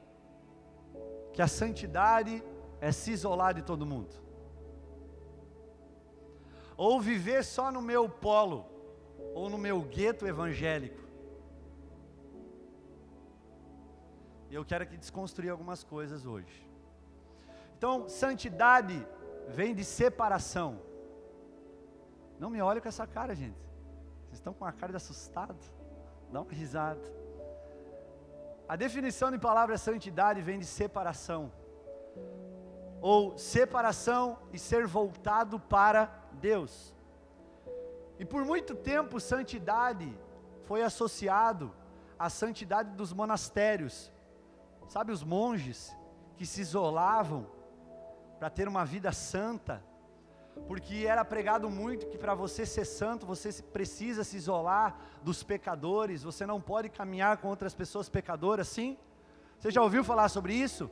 que 1.34 1.42
a 1.42 1.48
santidade 1.48 2.44
é 2.80 2.92
se 2.92 3.12
isolar 3.12 3.54
de 3.54 3.62
todo 3.62 3.86
mundo, 3.86 4.16
ou 6.78 7.02
viver 7.02 7.44
só 7.44 7.72
no 7.72 7.82
meu 7.82 8.08
polo, 8.08 8.66
ou 9.34 9.50
no 9.50 9.58
meu 9.58 9.82
gueto 9.82 10.28
evangélico. 10.28 11.04
Eu 14.50 14.64
quero 14.64 14.84
aqui 14.84 14.96
desconstruir 14.96 15.50
algumas 15.50 15.84
coisas 15.84 16.26
hoje. 16.26 16.65
Então, 17.78 18.08
santidade 18.08 19.06
vem 19.50 19.76
de 19.76 19.84
separação. 19.84 20.80
Não 22.40 22.50
me 22.50 22.62
olhe 22.62 22.80
com 22.80 22.88
essa 22.88 23.06
cara, 23.06 23.36
gente. 23.36 23.60
Vocês 24.24 24.40
estão 24.40 24.54
com 24.54 24.64
uma 24.64 24.72
cara 24.72 24.94
de 24.94 24.98
assustado. 24.98 25.58
Dá 26.32 26.42
uma 26.42 26.52
risada. 26.52 27.02
A 28.68 28.76
definição 28.76 29.30
de 29.30 29.38
palavra 29.38 29.78
santidade 29.78 30.42
vem 30.42 30.58
de 30.58 30.66
separação. 30.66 31.52
Ou 33.02 33.38
separação 33.38 34.40
e 34.52 34.58
ser 34.58 34.88
voltado 34.88 35.60
para 35.60 36.10
Deus. 36.34 36.94
E 38.18 38.24
por 38.24 38.46
muito 38.46 38.74
tempo, 38.74 39.20
santidade 39.20 40.18
foi 40.64 40.82
associado 40.82 41.74
à 42.18 42.30
santidade 42.30 42.92
dos 42.92 43.12
monastérios. 43.12 44.12
Sabe 44.88 45.12
os 45.12 45.24
monges 45.24 45.96
que 46.38 46.46
se 46.46 46.62
isolavam 46.62 47.55
para 48.46 48.52
ter 48.52 48.68
uma 48.68 48.86
vida 48.86 49.12
santa? 49.12 49.84
Porque 50.68 51.08
era 51.08 51.26
pregado 51.26 51.68
muito 51.68 52.06
que 52.06 52.16
para 52.16 52.36
você 52.36 52.64
ser 52.64 52.86
santo, 52.86 53.26
você 53.26 53.52
precisa 53.64 54.24
se 54.24 54.38
isolar 54.38 54.96
dos 55.24 55.42
pecadores, 55.42 56.22
você 56.22 56.46
não 56.46 56.62
pode 56.62 56.90
caminhar 56.90 57.38
com 57.38 57.48
outras 57.48 57.74
pessoas 57.74 58.08
pecadoras, 58.08 58.68
sim? 58.68 59.00
Você 59.58 59.72
já 59.72 59.82
ouviu 59.82 60.04
falar 60.04 60.30
sobre 60.30 60.54
isso? 60.54 60.92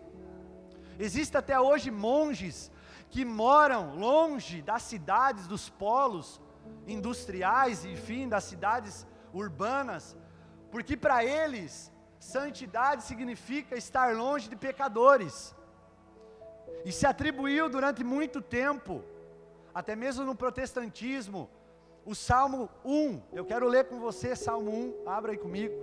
Existem 0.98 1.38
até 1.38 1.60
hoje 1.60 1.92
monges 1.92 2.72
que 3.12 3.24
moram 3.24 3.94
longe 3.98 4.64
das 4.64 4.82
cidades, 4.82 5.46
dos 5.46 5.70
polos 5.70 6.42
industriais, 6.88 7.86
enfim, 7.86 8.28
das 8.28 8.46
cidades 8.46 9.06
urbanas, 9.32 10.18
porque 10.72 10.98
para 10.98 11.24
eles 11.24 11.94
Santidade 12.20 13.04
significa 13.04 13.78
estar 13.78 14.16
longe 14.16 14.50
de 14.50 14.56
pecadores. 14.56 15.54
E 16.86 16.92
se 16.92 17.06
atribuiu 17.06 17.70
durante 17.70 18.04
muito 18.04 18.42
tempo, 18.42 19.04
até 19.74 19.96
mesmo 19.96 20.26
no 20.26 20.36
protestantismo, 20.36 21.50
o 22.06 22.14
Salmo 22.14 22.70
1. 22.84 23.22
Eu 23.32 23.46
quero 23.46 23.68
ler 23.68 23.86
com 23.86 24.00
você 24.00 24.36
Salmo 24.36 24.72
1, 24.72 25.08
abra 25.08 25.32
aí 25.32 25.38
comigo. 25.38 25.74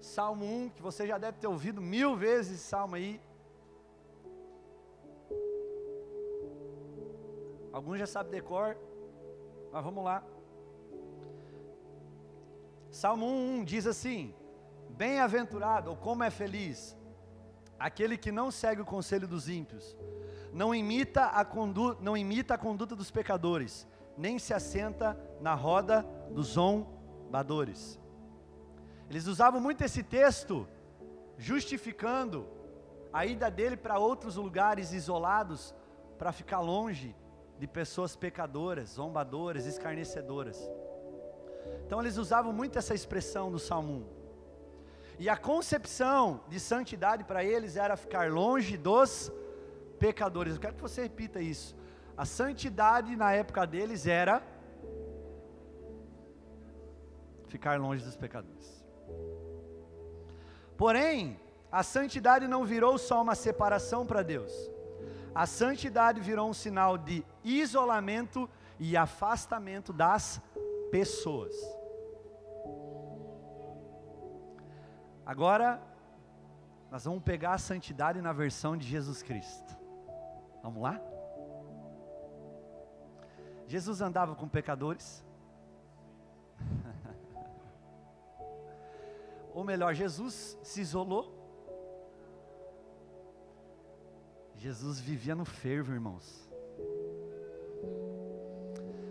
Salmo 0.00 0.44
1, 0.44 0.70
que 0.70 0.82
você 0.82 1.06
já 1.06 1.18
deve 1.18 1.38
ter 1.38 1.46
ouvido 1.46 1.80
mil 1.80 2.16
vezes 2.16 2.54
esse 2.54 2.64
salmo 2.64 2.94
aí. 2.96 3.20
Alguns 7.72 7.98
já 7.98 8.06
sabem 8.06 8.32
decor, 8.32 8.76
mas 9.70 9.84
vamos 9.84 10.02
lá. 10.02 10.24
Salmo 12.90 13.26
1 13.26 13.64
diz 13.64 13.86
assim: 13.86 14.34
Bem-aventurado, 14.88 15.90
ou 15.90 15.96
como 15.96 16.24
é 16.24 16.30
feliz, 16.30 16.96
aquele 17.80 18.18
que 18.18 18.30
não 18.30 18.50
segue 18.50 18.82
o 18.82 18.84
conselho 18.84 19.26
dos 19.26 19.48
ímpios, 19.48 19.96
não 20.52 20.74
imita 20.74 21.24
a, 21.24 21.44
condu 21.44 21.96
não 22.00 22.14
imita 22.14 22.54
a 22.54 22.58
conduta 22.58 22.94
dos 22.94 23.10
pecadores, 23.10 23.88
nem 24.18 24.38
se 24.38 24.52
assenta 24.52 25.18
na 25.40 25.54
roda 25.54 26.02
dos 26.30 26.48
zombadores. 26.48 27.98
Eles 29.08 29.26
usavam 29.26 29.60
muito 29.60 29.82
esse 29.82 30.02
texto, 30.02 30.68
justificando 31.38 32.46
a 33.12 33.24
ida 33.24 33.50
dele 33.50 33.76
para 33.76 33.98
outros 33.98 34.36
lugares 34.36 34.92
isolados, 34.92 35.74
para 36.18 36.32
ficar 36.32 36.60
longe 36.60 37.16
de 37.58 37.66
pessoas 37.66 38.14
pecadoras, 38.14 38.90
zombadoras, 38.90 39.64
escarnecedoras. 39.64 40.70
Então 41.86 42.00
eles 42.00 42.18
usavam 42.18 42.52
muito 42.52 42.78
essa 42.78 42.94
expressão 42.94 43.50
do 43.50 43.58
Salmo 43.58 44.04
1. 44.16 44.19
E 45.22 45.28
a 45.28 45.36
concepção 45.36 46.40
de 46.48 46.58
santidade 46.58 47.24
para 47.24 47.44
eles 47.44 47.76
era 47.76 47.94
ficar 47.94 48.30
longe 48.30 48.78
dos 48.78 49.30
pecadores. 49.98 50.54
Eu 50.54 50.60
quero 50.60 50.76
que 50.76 50.80
você 50.80 51.02
repita 51.02 51.42
isso. 51.42 51.76
A 52.16 52.24
santidade 52.24 53.14
na 53.14 53.30
época 53.30 53.66
deles 53.66 54.06
era 54.06 54.42
ficar 57.48 57.78
longe 57.78 58.02
dos 58.02 58.16
pecadores. 58.16 58.82
Porém, 60.78 61.38
a 61.70 61.82
santidade 61.82 62.48
não 62.48 62.64
virou 62.64 62.96
só 62.96 63.20
uma 63.20 63.34
separação 63.34 64.06
para 64.06 64.22
Deus. 64.22 64.70
A 65.34 65.44
santidade 65.44 66.18
virou 66.22 66.48
um 66.48 66.54
sinal 66.54 66.96
de 66.96 67.22
isolamento 67.44 68.48
e 68.78 68.96
afastamento 68.96 69.92
das 69.92 70.40
pessoas. 70.90 71.54
Agora, 75.30 75.80
nós 76.90 77.04
vamos 77.04 77.22
pegar 77.22 77.54
a 77.54 77.58
santidade 77.58 78.20
na 78.20 78.32
versão 78.32 78.76
de 78.76 78.84
Jesus 78.84 79.22
Cristo. 79.22 79.78
Vamos 80.60 80.82
lá? 80.82 81.00
Jesus 83.64 84.00
andava 84.00 84.34
com 84.34 84.48
pecadores. 84.48 85.24
Ou 89.54 89.62
melhor, 89.62 89.94
Jesus 89.94 90.58
se 90.64 90.80
isolou. 90.80 91.32
Jesus 94.56 94.98
vivia 94.98 95.36
no 95.36 95.44
fervo, 95.44 95.92
irmãos. 95.92 96.50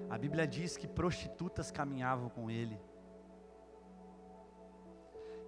A 0.09 0.17
Bíblia 0.17 0.45
diz 0.45 0.75
que 0.75 0.85
prostitutas 0.85 1.71
caminhavam 1.71 2.27
com 2.27 2.51
ele, 2.51 2.77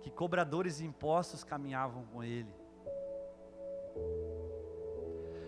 que 0.02 0.10
cobradores 0.10 0.78
de 0.78 0.86
impostos 0.86 1.44
caminhavam 1.44 2.04
com 2.06 2.24
ele. 2.24 2.54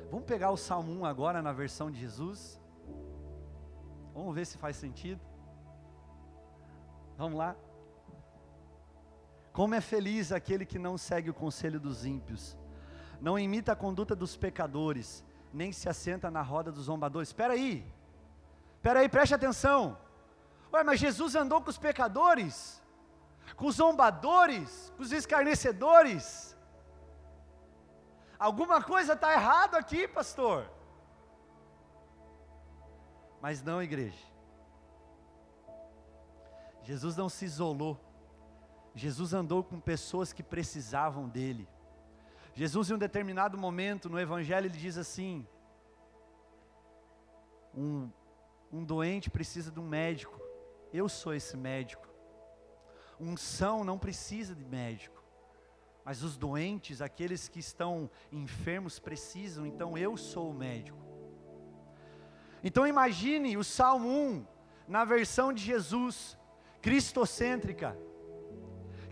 Vamos 0.10 0.26
pegar 0.26 0.52
o 0.52 0.58
Salmo 0.58 0.92
1 1.02 1.06
agora 1.06 1.42
na 1.42 1.52
versão 1.52 1.89
de 1.89 2.00
Jesus? 2.00 2.62
Vamos 4.13 4.36
ver 4.36 4.46
se 4.46 4.58
faz 4.58 4.76
sentido. 4.76 5.22
Vamos 7.18 7.38
lá. 7.38 7.56
Como 9.52 9.76
é 9.76 9.82
feliz 9.82 10.32
aquele 10.32 10.66
que 10.66 10.80
não 10.80 10.98
segue 10.98 11.30
o 11.30 11.34
conselho 11.34 11.80
dos 11.80 12.06
ímpios, 12.06 12.58
não 13.22 13.38
imita 13.38 13.72
a 13.72 13.76
conduta 13.76 14.16
dos 14.16 14.36
pecadores, 14.36 15.24
nem 15.54 15.72
se 15.72 15.88
assenta 15.88 16.30
na 16.30 16.42
roda 16.42 16.72
dos 16.72 16.86
zombadores. 16.86 17.30
Espera 17.30 17.54
aí, 17.54 17.86
Espera 18.84 19.00
aí, 19.00 19.08
preste 19.08 19.34
atenção. 19.34 19.98
Ué, 20.74 20.84
mas 20.84 21.00
Jesus 21.00 21.36
andou 21.36 21.62
com 21.62 21.70
os 21.70 21.78
pecadores, 21.78 22.83
com 23.56 23.68
os 23.68 23.76
zombadores, 23.76 24.92
com 24.96 25.04
os 25.04 25.12
escarnecedores. 25.12 26.58
Alguma 28.38 28.82
coisa 28.82 29.13
está 29.13 29.34
errado 29.34 29.76
aqui, 29.76 30.08
pastor. 30.08 30.70
Mas 33.42 33.62
não, 33.62 33.82
igreja. 33.82 34.26
Jesus 36.82 37.16
não 37.16 37.30
se 37.30 37.46
isolou. 37.46 38.00
Jesus 38.96 39.34
andou 39.34 39.63
com 39.63 39.80
pessoas 39.80 40.34
que 40.34 40.44
precisavam 40.44 41.28
dele. 41.28 41.68
Jesus, 42.54 42.89
em 42.89 42.94
um 42.94 42.98
determinado 42.98 43.58
momento 43.58 44.10
no 44.10 44.20
Evangelho, 44.20 44.68
ele 44.68 44.78
diz 44.78 44.98
assim: 44.98 45.48
um 47.74 48.12
um 48.74 48.84
doente 48.84 49.30
precisa 49.30 49.72
de 49.72 49.80
um 49.80 49.88
médico. 49.88 50.42
Eu 50.92 51.08
sou 51.08 51.32
esse 51.32 51.56
médico. 51.56 52.08
São 53.38 53.83
não 53.83 53.97
precisa 53.97 54.53
de 54.53 54.65
médico. 54.65 55.23
Mas 56.05 56.21
os 56.21 56.36
doentes, 56.36 57.01
aqueles 57.01 57.47
que 57.47 57.59
estão 57.59 58.09
enfermos, 58.31 58.99
precisam, 58.99 59.65
então 59.65 59.97
eu 59.97 60.17
sou 60.17 60.49
o 60.51 60.53
médico. 60.53 60.97
Então 62.63 62.86
imagine 62.86 63.57
o 63.57 63.63
Salmo 63.63 64.09
1 64.09 64.45
na 64.88 65.05
versão 65.05 65.53
de 65.53 65.63
Jesus, 65.63 66.38
cristocêntrica. 66.81 67.97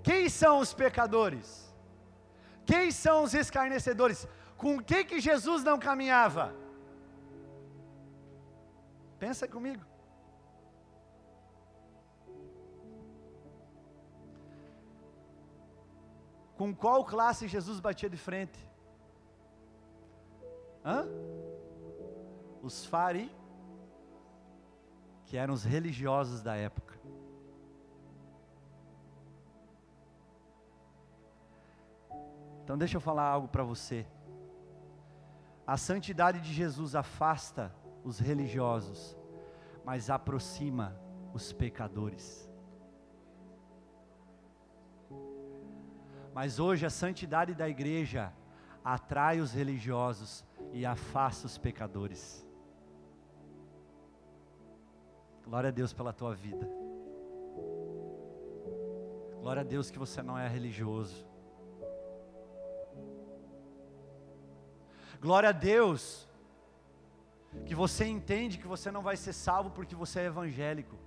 Quem 0.04 0.28
são 0.30 0.60
os 0.60 0.74
pecadores? 0.74 1.74
Quem 2.66 2.92
são 2.92 3.24
os 3.24 3.34
escarnecedores? 3.34 4.28
Com 4.58 4.80
quem 4.80 5.06
que 5.06 5.20
Jesus 5.20 5.64
não 5.64 5.80
caminhava? 5.80 6.56
Pensa 9.18 9.48
comigo. 9.48 9.91
Com 16.62 16.76
qual 16.76 17.04
classe 17.04 17.48
Jesus 17.48 17.80
batia 17.80 18.08
de 18.08 18.18
frente? 18.18 18.60
Hã? 20.86 21.08
Os 22.62 22.86
fari, 22.86 23.36
que 25.26 25.38
eram 25.38 25.56
os 25.56 25.64
religiosos 25.64 26.44
da 26.44 26.56
época. 26.56 27.00
Então 32.64 32.78
deixa 32.78 32.98
eu 32.98 33.02
falar 33.02 33.24
algo 33.24 33.48
para 33.48 33.64
você. 33.64 34.06
A 35.66 35.78
santidade 35.78 36.42
de 36.42 36.54
Jesus 36.54 36.94
afasta 36.94 37.74
os 38.04 38.20
religiosos, 38.20 39.18
mas 39.84 40.12
aproxima 40.12 40.96
os 41.34 41.52
pecadores. 41.52 42.51
Mas 46.34 46.60
hoje 46.60 46.86
a 46.86 46.90
santidade 46.90 47.54
da 47.54 47.68
igreja 47.68 48.34
atrai 48.84 49.40
os 49.40 49.52
religiosos 49.52 50.46
e 50.72 50.86
afasta 50.86 51.46
os 51.46 51.58
pecadores. 51.58 52.46
Glória 55.44 55.70
a 55.70 55.72
Deus 55.72 55.92
pela 55.92 56.14
tua 56.14 56.34
vida. 56.34 56.70
Glória 59.42 59.62
a 59.62 59.66
Deus 59.66 59.92
que 59.92 60.00
você 60.00 60.22
não 60.22 60.38
é 60.38 60.48
religioso. 60.48 61.28
Glória 65.20 65.50
a 65.50 65.52
Deus 65.52 66.28
que 67.66 67.76
você 67.76 68.06
entende 68.06 68.58
que 68.58 68.68
você 68.68 68.90
não 68.90 69.02
vai 69.02 69.18
ser 69.18 69.34
salvo 69.34 69.72
porque 69.72 69.96
você 69.96 70.22
é 70.22 70.26
evangélico. 70.26 70.98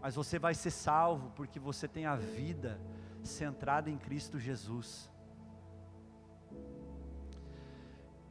Mas 0.00 0.14
você 0.14 0.38
vai 0.38 0.54
ser 0.54 0.70
salvo 0.70 1.30
porque 1.36 1.58
você 1.58 1.86
tem 1.86 2.06
a 2.06 2.16
vida 2.16 2.80
centrada 3.22 3.90
em 3.90 3.98
Cristo 3.98 4.38
Jesus. 4.38 5.10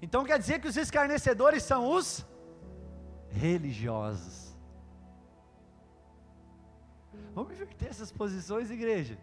Então 0.01 0.23
quer 0.23 0.39
dizer 0.39 0.59
que 0.59 0.67
os 0.67 0.77
escarnecedores 0.77 1.63
são 1.63 1.87
os 1.89 2.25
religiosos. 3.29 4.55
Vamos 7.33 7.53
inverter 7.53 7.89
essas 7.89 8.11
posições, 8.11 8.71
igreja. 8.71 9.17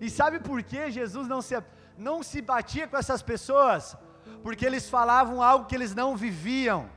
E 0.00 0.08
sabe 0.08 0.40
por 0.40 0.62
que 0.62 0.90
Jesus 0.90 1.28
não 1.28 1.42
se, 1.42 1.62
não 1.96 2.22
se 2.22 2.40
batia 2.40 2.88
com 2.88 2.96
essas 2.96 3.22
pessoas? 3.22 3.96
Porque 4.42 4.64
eles 4.64 4.88
falavam 4.88 5.42
algo 5.42 5.66
que 5.66 5.74
eles 5.74 5.94
não 5.94 6.16
viviam. 6.16 6.88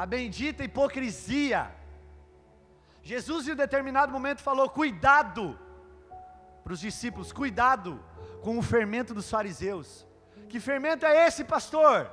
A 0.00 0.06
bendita 0.06 0.64
hipocrisia. 0.64 1.70
Jesus, 3.02 3.46
em 3.46 3.52
um 3.52 3.54
determinado 3.54 4.10
momento, 4.10 4.40
falou: 4.40 4.66
cuidado 4.70 5.58
para 6.64 6.72
os 6.72 6.80
discípulos, 6.80 7.32
cuidado 7.32 8.02
com 8.40 8.58
o 8.58 8.62
fermento 8.62 9.12
dos 9.12 9.28
fariseus. 9.28 10.06
Que 10.48 10.58
fermento 10.58 11.04
é 11.04 11.26
esse, 11.26 11.44
pastor? 11.44 12.10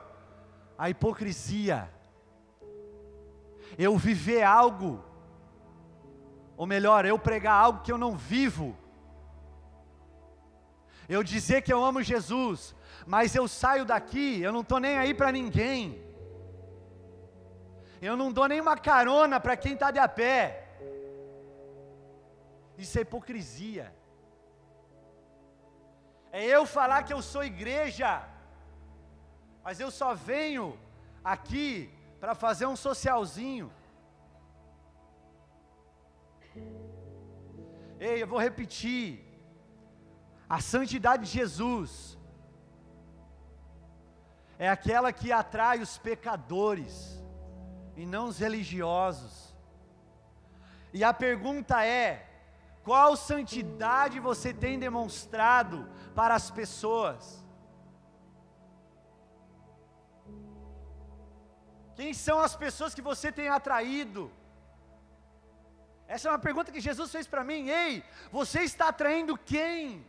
A 0.77 0.89
hipocrisia. 0.89 1.89
Eu 3.77 3.97
viver 3.97 4.43
algo, 4.43 5.01
ou 6.57 6.67
melhor, 6.67 7.05
eu 7.05 7.17
pregar 7.17 7.53
algo 7.53 7.83
que 7.83 7.91
eu 7.93 7.97
não 7.97 8.17
vivo. 8.17 8.77
Eu 11.07 11.23
dizer 11.23 11.61
que 11.61 11.71
eu 11.71 11.81
amo 11.81 12.03
Jesus, 12.03 12.75
mas 13.05 13.33
eu 13.33 13.47
saio 13.47 13.85
daqui, 13.85 14.41
eu 14.41 14.51
não 14.51 14.59
estou 14.59 14.77
nem 14.77 14.97
aí 14.97 15.13
para 15.13 15.31
ninguém. 15.31 16.05
Eu 18.01 18.15
não 18.15 18.31
dou 18.31 18.47
nem 18.47 18.61
uma 18.61 18.77
carona 18.77 19.39
para 19.39 19.57
quem 19.57 19.73
está 19.73 19.89
de 19.91 19.99
a 19.99 20.07
pé. 20.07 20.67
Isso 22.77 22.97
é 22.97 23.01
hipocrisia. 23.01 23.93
É 26.31 26.43
eu 26.43 26.65
falar 26.65 27.03
que 27.03 27.13
eu 27.13 27.21
sou 27.21 27.43
igreja, 27.43 28.23
mas 29.63 29.79
eu 29.79 29.89
só 29.89 30.13
venho 30.13 30.77
aqui 31.23 31.91
para 32.19 32.35
fazer 32.35 32.67
um 32.67 32.75
socialzinho. 32.75 33.71
Ei, 37.99 38.21
eu 38.21 38.27
vou 38.27 38.39
repetir. 38.39 39.25
A 40.47 40.61
santidade 40.61 41.25
de 41.25 41.31
Jesus 41.31 42.17
é 44.59 44.69
aquela 44.69 45.11
que 45.11 45.31
atrai 45.31 45.81
os 45.81 45.97
pecadores 45.97 47.17
e 47.97 48.05
não 48.05 48.27
os 48.27 48.37
religiosos. 48.37 49.33
E 50.93 51.03
a 51.03 51.13
pergunta 51.25 51.83
é: 51.83 52.07
qual 52.83 53.17
santidade 53.17 54.19
você 54.29 54.53
tem 54.53 54.79
demonstrado 54.87 55.89
para 56.15 56.35
as 56.35 56.49
pessoas? 56.59 57.43
Quem 61.95 62.13
são 62.13 62.39
as 62.39 62.55
pessoas 62.55 62.93
que 62.93 63.01
você 63.01 63.31
tem 63.31 63.49
atraído? 63.49 64.31
Essa 66.07 66.27
é 66.27 66.31
uma 66.31 66.45
pergunta 66.47 66.71
que 66.71 66.79
Jesus 66.79 67.11
fez 67.11 67.27
para 67.27 67.43
mim. 67.43 67.67
Ei, 67.67 68.03
você 68.31 68.61
está 68.61 68.89
atraindo 68.89 69.35
quem? 69.53 70.05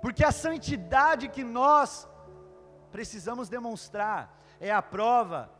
Porque 0.00 0.24
a 0.24 0.32
santidade 0.32 1.28
que 1.28 1.42
nós 1.42 2.08
precisamos 2.92 3.48
demonstrar 3.48 4.20
é 4.60 4.70
a 4.70 4.80
prova 4.80 5.50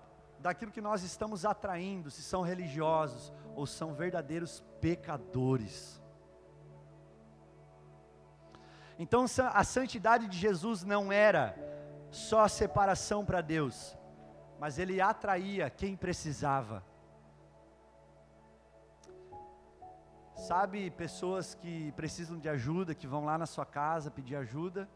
daquilo 0.45 0.71
que 0.71 0.83
nós 0.83 1.03
estamos 1.03 1.47
atraindo, 1.47 2.11
se 2.11 2.23
são 2.23 2.43
religiosos 2.43 3.33
ou 3.57 3.67
são 3.67 3.95
verdadeiros 3.95 4.63
pecadores. 4.79 6.03
Então 8.99 9.25
a 9.55 9.65
santidade 9.65 10.29
de 10.29 10.37
Jesus 10.37 10.85
não 10.85 11.11
era 11.11 11.57
só 12.11 12.41
a 12.41 12.49
separação 12.51 13.25
para 13.25 13.41
Deus, 13.41 13.97
mas 14.61 14.79
ele 14.79 15.01
atraía 15.01 15.71
quem 15.71 15.97
precisava. 15.97 16.85
Sabe, 20.37 20.91
pessoas 20.91 21.55
que 21.55 21.91
precisam 21.93 22.39
de 22.39 22.51
ajuda, 22.51 22.95
que 22.95 23.07
vão 23.07 23.25
lá 23.25 23.39
na 23.39 23.47
sua 23.47 23.65
casa 23.65 24.11
pedir 24.11 24.37
ajuda, 24.37 24.87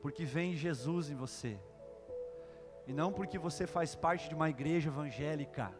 porque 0.00 0.24
vem 0.24 0.54
Jesus 0.54 1.10
em 1.10 1.16
você, 1.16 1.58
e 2.86 2.92
não 2.92 3.12
porque 3.12 3.38
você 3.38 3.66
faz 3.66 3.94
parte 3.94 4.28
de 4.28 4.34
uma 4.34 4.50
igreja 4.50 4.88
evangélica. 4.88 5.72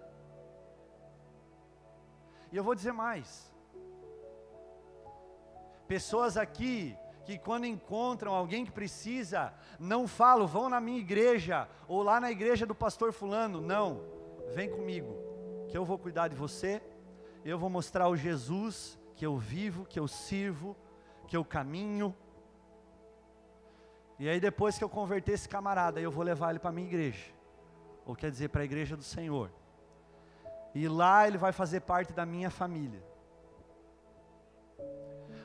E 2.50 2.56
eu 2.56 2.64
vou 2.64 2.74
dizer 2.74 2.92
mais: 2.92 3.52
pessoas 5.86 6.36
aqui 6.36 6.96
que 7.24 7.38
quando 7.38 7.66
encontram 7.66 8.34
alguém 8.34 8.64
que 8.64 8.72
precisa, 8.72 9.54
não 9.78 10.08
falam, 10.08 10.46
vão 10.46 10.68
na 10.68 10.80
minha 10.80 10.98
igreja, 10.98 11.68
ou 11.86 12.02
lá 12.02 12.20
na 12.20 12.30
igreja 12.30 12.66
do 12.66 12.74
pastor 12.74 13.12
Fulano, 13.12 13.60
não, 13.60 14.02
vem 14.52 14.68
comigo, 14.68 15.16
que 15.68 15.78
eu 15.78 15.84
vou 15.84 15.98
cuidar 15.98 16.28
de 16.28 16.34
você, 16.34 16.82
eu 17.44 17.58
vou 17.58 17.70
mostrar 17.70 18.08
o 18.08 18.16
Jesus 18.16 18.98
que 19.14 19.24
eu 19.24 19.36
vivo, 19.36 19.84
que 19.84 19.98
eu 19.98 20.08
sirvo, 20.08 20.76
que 21.28 21.36
eu 21.36 21.44
caminho. 21.44 22.14
E 24.22 24.28
aí 24.28 24.38
depois 24.38 24.78
que 24.78 24.84
eu 24.84 24.88
converter 24.88 25.32
esse 25.32 25.48
camarada, 25.48 26.00
eu 26.00 26.08
vou 26.08 26.22
levar 26.22 26.50
ele 26.50 26.60
para 26.60 26.70
minha 26.70 26.86
igreja. 26.86 27.24
Ou 28.06 28.14
quer 28.14 28.30
dizer, 28.30 28.50
para 28.50 28.62
a 28.62 28.64
igreja 28.64 28.96
do 28.96 29.02
Senhor. 29.02 29.50
E 30.72 30.86
lá 30.86 31.26
ele 31.26 31.36
vai 31.36 31.50
fazer 31.50 31.80
parte 31.80 32.12
da 32.12 32.24
minha 32.24 32.48
família. 32.48 33.02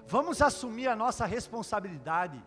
Vamos 0.06 0.44
assumir 0.44 0.88
a 0.88 0.96
nossa 0.96 1.26
responsabilidade. 1.26 2.40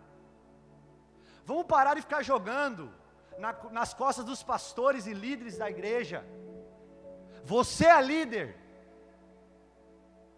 Vamos 1.45 1.67
parar 1.67 1.95
de 1.95 2.03
ficar 2.03 2.23
jogando 2.23 2.93
na, 3.37 3.53
nas 3.73 3.93
costas 3.93 4.25
dos 4.25 4.41
pastores 4.41 5.09
e 5.09 5.13
líderes 5.13 5.59
da 5.59 5.69
igreja. 5.69 6.25
Você 7.43 7.87
é 7.87 8.01
líder. 8.01 8.57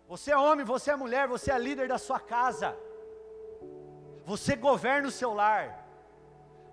Você 0.09 0.33
é 0.33 0.39
homem, 0.39 0.65
você 0.65 0.91
é 0.91 0.97
mulher, 0.97 1.29
você 1.29 1.53
é 1.53 1.59
líder 1.59 1.87
da 1.87 1.99
sua 1.99 2.19
casa. 2.19 2.75
Você 4.25 4.57
governa 4.57 5.09
o 5.09 5.11
seu 5.11 5.35
lar. 5.35 5.82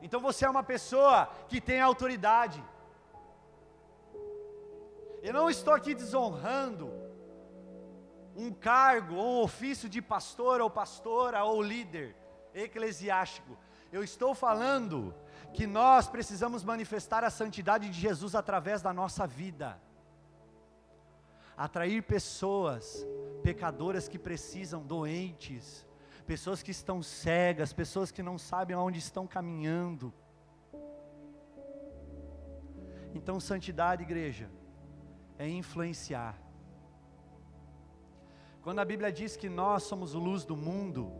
Então 0.01 0.19
você 0.19 0.45
é 0.45 0.49
uma 0.49 0.63
pessoa 0.63 1.27
que 1.47 1.59
tem 1.59 1.81
autoridade. 1.81 2.63
Eu 5.21 5.33
não 5.33 5.49
estou 5.49 5.73
aqui 5.73 5.93
desonrando 5.93 6.91
um 8.35 8.53
cargo 8.53 9.15
ou 9.15 9.39
um 9.39 9.43
ofício 9.43 9.89
de 9.89 10.01
pastor 10.01 10.61
ou 10.61 10.69
pastora 10.69 11.43
ou 11.43 11.61
líder 11.61 12.15
eclesiástico. 12.53 13.57
Eu 13.91 14.03
estou 14.03 14.33
falando 14.33 15.13
que 15.53 15.67
nós 15.67 16.07
precisamos 16.07 16.63
manifestar 16.63 17.23
a 17.23 17.29
santidade 17.29 17.89
de 17.89 17.99
Jesus 17.99 18.35
através 18.35 18.81
da 18.81 18.93
nossa 18.93 19.27
vida. 19.27 19.79
Atrair 21.57 22.03
pessoas 22.03 23.05
pecadoras 23.43 24.07
que 24.07 24.17
precisam, 24.17 24.81
doentes, 24.81 25.85
pessoas 26.29 26.61
que 26.61 26.69
estão 26.69 27.01
cegas, 27.01 27.73
pessoas 27.73 28.11
que 28.11 28.21
não 28.21 28.37
sabem 28.37 28.75
aonde 28.75 28.99
estão 28.99 29.25
caminhando. 29.25 30.13
Então, 33.15 33.39
santidade, 33.39 34.03
igreja, 34.03 34.47
é 35.39 35.49
influenciar. 35.49 36.35
Quando 38.61 38.77
a 38.77 38.85
Bíblia 38.85 39.11
diz 39.11 39.35
que 39.35 39.49
nós 39.49 39.81
somos 39.81 40.13
luz 40.13 40.45
do 40.45 40.55
mundo, 40.55 41.11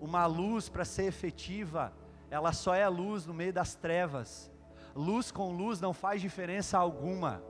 uma 0.00 0.24
luz 0.24 0.66
para 0.66 0.86
ser 0.86 1.04
efetiva, 1.04 1.92
ela 2.30 2.54
só 2.54 2.74
é 2.74 2.88
luz 2.88 3.26
no 3.26 3.34
meio 3.34 3.52
das 3.52 3.74
trevas. 3.74 4.50
Luz 4.94 5.30
com 5.30 5.52
luz 5.52 5.78
não 5.78 5.92
faz 5.92 6.22
diferença 6.22 6.78
alguma. 6.78 7.42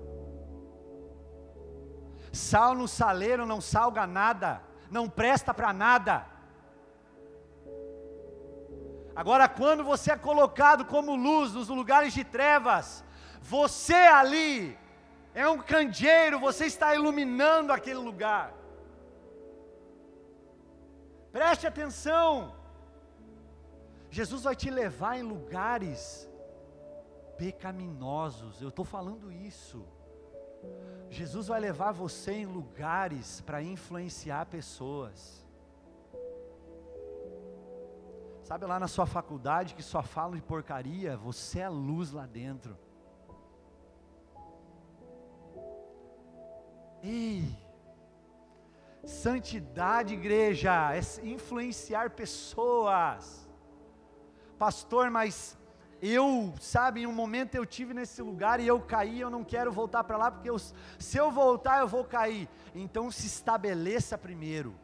Sal 2.32 2.74
no 2.74 2.88
saleiro 2.88 3.46
não 3.46 3.60
salga 3.60 4.04
nada, 4.04 4.60
não 4.90 5.08
presta 5.08 5.54
para 5.54 5.72
nada. 5.72 6.31
Agora, 9.14 9.48
quando 9.48 9.84
você 9.84 10.12
é 10.12 10.16
colocado 10.16 10.84
como 10.84 11.14
luz 11.14 11.52
nos 11.52 11.68
lugares 11.68 12.14
de 12.14 12.24
trevas, 12.24 13.04
você 13.40 13.94
ali 13.94 14.78
é 15.34 15.48
um 15.48 15.58
candeeiro, 15.58 16.38
você 16.38 16.66
está 16.66 16.94
iluminando 16.94 17.72
aquele 17.72 17.98
lugar. 17.98 18.54
Preste 21.30 21.66
atenção. 21.66 22.54
Jesus 24.10 24.42
vai 24.42 24.54
te 24.54 24.70
levar 24.70 25.18
em 25.18 25.22
lugares 25.22 26.28
pecaminosos. 27.38 28.60
Eu 28.60 28.68
estou 28.68 28.84
falando 28.84 29.32
isso. 29.32 29.86
Jesus 31.08 31.48
vai 31.48 31.60
levar 31.60 31.92
você 31.92 32.32
em 32.32 32.46
lugares 32.46 33.40
para 33.40 33.62
influenciar 33.62 34.46
pessoas. 34.46 35.44
Sabe 38.42 38.66
lá 38.66 38.78
na 38.78 38.88
sua 38.88 39.06
faculdade 39.06 39.74
que 39.74 39.82
só 39.82 40.02
falam 40.02 40.34
de 40.34 40.42
porcaria? 40.42 41.16
Você 41.16 41.60
é 41.60 41.68
luz 41.68 42.10
lá 42.10 42.26
dentro. 42.26 42.76
Ei, 47.02 47.56
santidade, 49.04 50.14
igreja, 50.14 50.92
é 50.94 51.00
influenciar 51.26 52.10
pessoas. 52.10 53.48
Pastor, 54.58 55.10
mas 55.10 55.58
eu, 56.00 56.52
sabe, 56.60 57.02
em 57.02 57.06
um 57.06 57.12
momento 57.12 57.54
eu 57.54 57.64
tive 57.64 57.94
nesse 57.94 58.20
lugar 58.22 58.58
e 58.58 58.66
eu 58.66 58.80
caí, 58.80 59.20
eu 59.20 59.30
não 59.30 59.44
quero 59.44 59.70
voltar 59.70 60.02
para 60.02 60.16
lá, 60.16 60.30
porque 60.32 60.50
eu, 60.50 60.58
se 60.58 61.16
eu 61.16 61.30
voltar 61.30 61.78
eu 61.78 61.86
vou 61.86 62.04
cair. 62.04 62.48
Então 62.74 63.08
se 63.08 63.26
estabeleça 63.28 64.18
primeiro. 64.18 64.74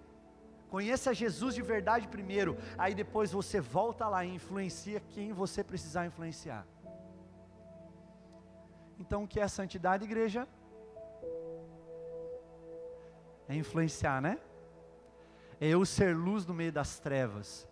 Conheça 0.68 1.14
Jesus 1.14 1.54
de 1.54 1.62
verdade 1.62 2.06
primeiro, 2.08 2.56
aí 2.76 2.94
depois 2.94 3.32
você 3.32 3.60
volta 3.60 4.06
lá 4.08 4.24
e 4.24 4.34
influencia 4.34 5.00
quem 5.00 5.32
você 5.32 5.64
precisar 5.64 6.06
influenciar. 6.06 6.66
Então 8.98 9.24
o 9.24 9.28
que 9.28 9.40
é 9.40 9.48
santidade, 9.48 10.04
igreja? 10.04 10.46
É 13.48 13.54
influenciar, 13.54 14.20
né? 14.20 14.38
É 15.60 15.68
eu 15.68 15.84
ser 15.86 16.14
luz 16.14 16.44
no 16.44 16.52
meio 16.52 16.72
das 16.72 16.98
trevas. 16.98 17.66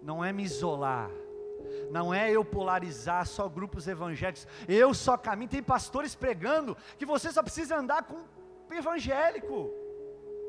Não 0.00 0.24
é 0.24 0.32
me 0.32 0.44
isolar. 0.44 1.10
Não 1.90 2.12
é 2.12 2.30
eu 2.30 2.44
polarizar 2.44 3.26
só 3.26 3.48
grupos 3.48 3.88
evangélicos. 3.88 4.46
Eu 4.68 4.94
só 4.94 5.16
caminho. 5.16 5.50
Tem 5.50 5.62
pastores 5.62 6.14
pregando 6.14 6.76
que 6.98 7.04
você 7.04 7.32
só 7.32 7.42
precisa 7.42 7.76
andar 7.76 8.04
com 8.04 8.18
evangélico. 8.72 9.70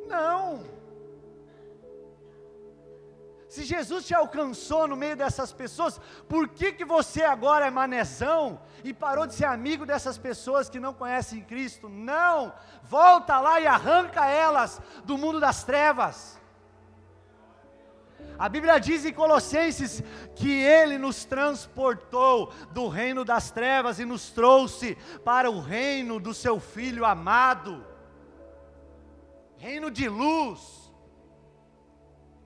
Não. 0.07 0.82
Se 3.53 3.63
Jesus 3.63 4.07
te 4.07 4.15
alcançou 4.15 4.87
no 4.87 4.95
meio 4.95 5.15
dessas 5.15 5.53
pessoas, 5.53 6.01
por 6.27 6.47
que, 6.47 6.71
que 6.71 6.83
você 6.83 7.21
agora 7.21 7.67
é 7.67 7.69
manezão 7.69 8.59
e 8.83 8.91
parou 8.91 9.27
de 9.27 9.35
ser 9.35 9.45
amigo 9.45 9.85
dessas 9.85 10.17
pessoas 10.17 10.71
que 10.71 10.79
não 10.79 10.91
conhecem 10.91 11.43
Cristo? 11.43 11.87
Não! 11.87 12.51
Volta 12.81 13.39
lá 13.39 13.61
e 13.61 13.67
arranca 13.67 14.25
elas 14.25 14.81
do 15.05 15.19
mundo 15.19 15.39
das 15.39 15.63
trevas. 15.63 16.41
A 18.39 18.49
Bíblia 18.49 18.79
diz 18.79 19.05
em 19.05 19.13
Colossenses 19.13 20.01
que 20.35 20.51
Ele 20.51 20.97
nos 20.97 21.23
transportou 21.23 22.51
do 22.71 22.87
reino 22.87 23.23
das 23.23 23.51
trevas 23.51 23.99
e 23.99 24.03
nos 24.03 24.31
trouxe 24.31 24.97
para 25.23 25.51
o 25.51 25.61
reino 25.61 26.19
do 26.19 26.33
Seu 26.33 26.59
Filho 26.59 27.05
amado, 27.05 27.85
reino 29.59 29.91
de 29.91 30.09
luz 30.09 30.82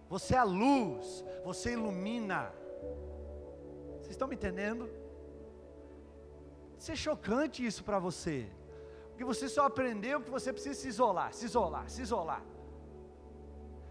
você 0.10 0.36
é 0.36 0.38
a 0.38 0.44
luz, 0.44 1.24
você 1.44 1.74
ilumina. 1.74 2.52
Vocês 3.98 4.12
estão 4.12 4.28
me 4.28 4.36
entendendo? 4.36 4.90
Isso 6.80 6.92
é 6.92 6.96
chocante 6.96 7.66
isso 7.66 7.84
para 7.84 8.00
você. 8.00 8.50
Porque 9.10 9.26
você 9.26 9.50
só 9.50 9.66
aprendeu 9.66 10.22
que 10.22 10.30
você 10.30 10.54
precisa 10.54 10.80
se 10.80 10.88
isolar, 10.88 11.34
se 11.34 11.46
isolar, 11.46 11.90
se 11.90 12.02
isolar. 12.02 12.44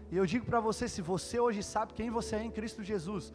E 0.09 0.15
eu 0.15 0.25
digo 0.25 0.45
para 0.45 0.59
você, 0.59 0.87
se 0.87 1.01
você 1.01 1.39
hoje 1.39 1.61
sabe 1.61 1.93
quem 1.93 2.09
você 2.09 2.37
é 2.37 2.43
em 2.43 2.51
Cristo 2.51 2.81
Jesus, 2.81 3.33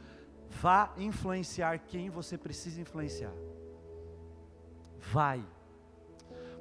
vá 0.49 0.93
influenciar 0.97 1.79
quem 1.79 2.09
você 2.09 2.39
precisa 2.39 2.81
influenciar. 2.81 3.35
Vai. 4.99 5.45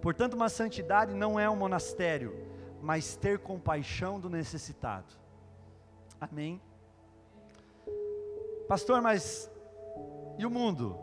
Portanto, 0.01 0.33
uma 0.33 0.49
santidade 0.49 1.13
não 1.13 1.39
é 1.39 1.49
um 1.49 1.55
monastério, 1.55 2.35
mas 2.81 3.15
ter 3.15 3.39
compaixão 3.39 4.19
do 4.19 4.29
necessitado. 4.29 5.20
Amém. 6.21 6.61
Pastor, 8.67 9.01
mas 9.01 9.49
e 10.37 10.45
o 10.45 10.51
mundo? 10.51 10.95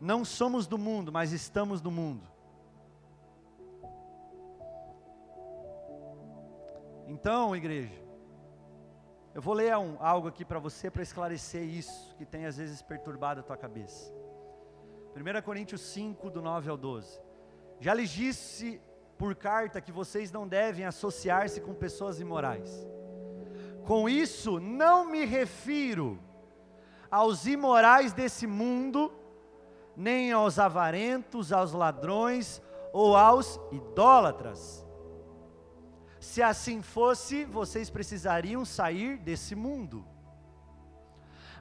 Não 0.00 0.24
somos 0.24 0.68
do 0.68 0.78
mundo, 0.78 1.10
mas 1.10 1.32
estamos 1.32 1.82
no 1.82 1.90
mundo. 1.90 2.30
Então, 7.08 7.54
igreja, 7.56 8.00
eu 9.34 9.42
vou 9.42 9.54
ler 9.54 9.76
um, 9.76 9.96
algo 9.98 10.28
aqui 10.28 10.44
para 10.44 10.60
você 10.60 10.88
para 10.88 11.02
esclarecer 11.02 11.64
isso 11.64 12.14
que 12.14 12.24
tem 12.24 12.46
às 12.46 12.56
vezes 12.56 12.80
perturbado 12.80 13.40
a 13.40 13.42
tua 13.42 13.56
cabeça. 13.56 14.14
1 15.16 15.42
Coríntios 15.42 15.80
5, 15.80 16.30
do 16.30 16.40
9 16.40 16.70
ao 16.70 16.76
12. 16.76 17.20
Já 17.80 17.92
lhes 17.92 18.10
disse 18.10 18.80
por 19.18 19.34
carta 19.34 19.80
que 19.80 19.90
vocês 19.90 20.30
não 20.30 20.46
devem 20.46 20.86
associar-se 20.86 21.60
com 21.60 21.74
pessoas 21.74 22.20
imorais 22.20 22.86
com 23.86 24.08
isso, 24.08 24.58
não 24.60 25.04
me 25.04 25.24
refiro 25.24 26.18
aos 27.10 27.46
imorais 27.46 28.12
desse 28.12 28.46
mundo, 28.46 29.12
nem 29.96 30.32
aos 30.32 30.58
avarentos, 30.58 31.52
aos 31.52 31.72
ladrões 31.72 32.62
ou 32.92 33.16
aos 33.16 33.60
idólatras. 33.70 34.86
Se 36.18 36.42
assim 36.42 36.80
fosse, 36.80 37.44
vocês 37.44 37.90
precisariam 37.90 38.64
sair 38.64 39.18
desse 39.18 39.54
mundo. 39.54 40.04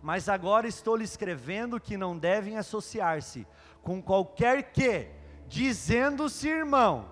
Mas 0.02 0.30
agora 0.30 0.68
estou 0.68 0.96
lhe 0.96 1.04
escrevendo 1.04 1.80
que 1.80 1.98
não 1.98 2.18
devem 2.18 2.58
associar-se 2.58 3.46
com 3.82 4.02
qualquer 4.02 4.72
que, 4.72 5.10
dizendo-se 5.48 6.48
irmão, 6.48 7.10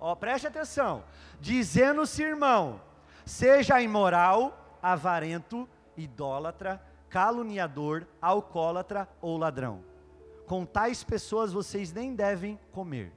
ó, 0.00 0.14
preste 0.14 0.46
atenção, 0.46 1.04
dizendo-se 1.40 2.22
irmão, 2.22 2.80
seja 3.24 3.80
imoral, 3.80 4.78
avarento, 4.82 5.68
idólatra, 5.96 6.82
caluniador, 7.08 8.06
alcoólatra 8.20 9.08
ou 9.20 9.36
ladrão. 9.36 9.84
Com 10.46 10.66
tais 10.66 11.02
pessoas 11.02 11.52
vocês 11.52 11.92
nem 11.92 12.14
devem 12.14 12.58
comer. 12.72 13.12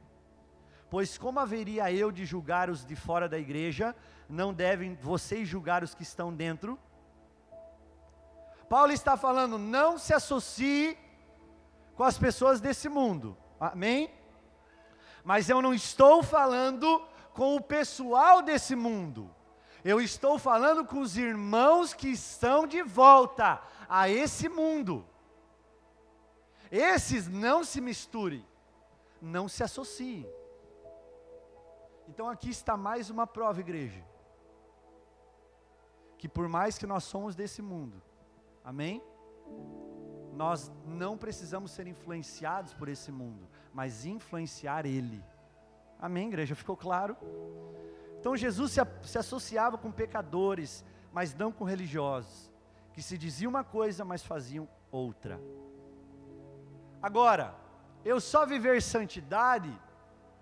Pois 0.90 1.18
como 1.18 1.40
haveria 1.40 1.92
eu 1.92 2.12
de 2.12 2.26
julgar 2.26 2.70
os 2.70 2.86
de 2.86 2.96
fora 2.96 3.28
da 3.28 3.38
igreja, 3.38 3.96
não 4.30 4.54
devem 4.54 4.96
vocês 4.96 5.48
julgar 5.48 5.84
os 5.84 5.94
que 5.94 6.04
estão 6.04 6.34
dentro? 6.34 6.80
Paulo 8.70 8.92
está 8.92 9.18
falando, 9.18 9.58
não 9.58 9.98
se 9.98 10.14
associe 10.14 10.98
com 11.96 12.04
as 12.04 12.18
pessoas 12.18 12.62
desse 12.62 12.88
mundo. 12.88 13.36
Amém? 13.60 14.10
Mas 15.24 15.50
eu 15.50 15.62
não 15.62 15.74
estou 15.74 16.22
falando 16.22 17.02
com 17.34 17.56
o 17.56 17.62
pessoal 17.62 18.42
desse 18.42 18.76
mundo. 18.76 19.30
Eu 19.84 20.02
estou 20.02 20.38
falando 20.40 20.86
com 20.86 21.00
os 21.00 21.18
irmãos 21.18 21.94
que 21.94 22.10
estão 22.10 22.66
de 22.68 22.82
volta 22.82 23.62
a 23.88 24.10
esse 24.10 24.50
mundo. 24.50 25.06
Esses 26.72 27.28
não 27.28 27.64
se 27.64 27.80
misturem, 27.80 28.46
não 29.22 29.48
se 29.48 29.64
associem. 29.64 30.28
Então 32.08 32.30
aqui 32.30 32.50
está 32.50 32.76
mais 32.76 33.10
uma 33.10 33.26
prova, 33.28 33.60
igreja. 33.60 34.04
Que 36.18 36.28
por 36.28 36.48
mais 36.48 36.78
que 36.78 36.88
nós 36.88 37.04
somos 37.04 37.36
desse 37.36 37.62
mundo, 37.62 38.02
amém? 38.64 39.04
Nós 40.34 40.72
não 40.86 41.18
precisamos 41.18 41.72
ser 41.72 41.88
influenciados 41.88 42.74
por 42.74 42.90
esse 42.90 43.12
mundo, 43.12 43.48
mas 43.74 44.06
influenciar 44.06 44.86
ele. 44.86 45.24
Amém, 46.00 46.28
igreja? 46.28 46.56
Ficou 46.56 46.78
claro? 46.78 47.16
Então 48.20 48.36
Jesus 48.36 48.72
se, 48.72 48.82
se 49.04 49.18
associava 49.18 49.78
com 49.78 49.92
pecadores, 49.92 50.84
mas 51.12 51.34
não 51.34 51.52
com 51.52 51.64
religiosos, 51.64 52.52
que 52.94 53.02
se 53.02 53.18
diziam 53.18 53.50
uma 53.50 53.64
coisa, 53.64 54.04
mas 54.04 54.24
faziam 54.24 54.68
outra. 54.92 55.40
Agora, 57.02 57.56
eu 58.04 58.20
só 58.20 58.46
viver 58.46 58.82
santidade 58.82 59.72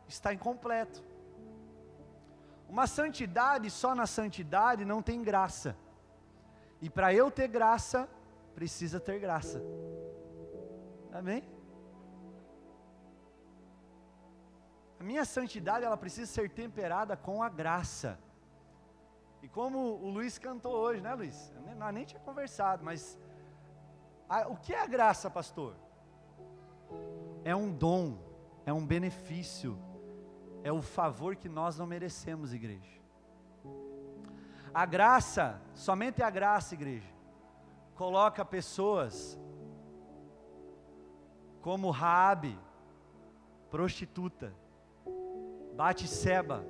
está 0.07 0.33
incompleto. 0.33 1.03
Uma 2.67 2.87
santidade 2.87 3.69
só 3.69 3.93
na 3.93 4.07
santidade 4.07 4.85
não 4.85 5.01
tem 5.01 5.21
graça. 5.21 5.75
E 6.81 6.89
para 6.89 7.13
eu 7.13 7.31
ter 7.31 7.47
graça, 7.47 8.09
precisa 8.53 8.99
ter 8.99 9.19
graça. 9.19 9.61
Amém? 11.11 11.43
Minha 15.05 15.23
santidade, 15.23 15.85
ela 15.85 15.95
precisa 15.95 16.29
ser 16.31 16.49
temperada 16.49 17.15
com 17.15 17.41
a 17.41 17.47
graça. 17.47 18.19
E 19.41 19.47
como 19.47 19.77
o 19.77 20.09
Luiz 20.09 20.37
cantou 20.39 20.73
hoje, 20.73 20.99
né, 21.01 21.13
Luiz? 21.13 21.53
Eu 21.55 21.61
nem, 21.61 21.93
nem 21.93 22.05
tinha 22.05 22.19
conversado, 22.19 22.83
mas 22.83 23.17
a, 24.27 24.47
o 24.47 24.57
que 24.57 24.73
é 24.73 24.81
a 24.81 24.87
graça, 24.87 25.29
pastor? 25.29 25.75
É 27.43 27.55
um 27.55 27.71
dom, 27.71 28.17
é 28.65 28.73
um 28.73 28.85
benefício, 28.85 29.77
é 30.63 30.71
o 30.71 30.81
favor 30.81 31.35
que 31.35 31.47
nós 31.47 31.77
não 31.77 31.85
merecemos, 31.85 32.53
igreja. 32.53 32.99
A 34.73 34.85
graça, 34.85 35.61
somente 35.75 36.23
a 36.23 36.29
graça, 36.29 36.73
igreja, 36.73 37.13
coloca 37.93 38.43
pessoas 38.43 39.39
como 41.61 41.91
Raabe, 41.91 42.59
prostituta, 43.69 44.53
Bate-seba, 45.75 46.65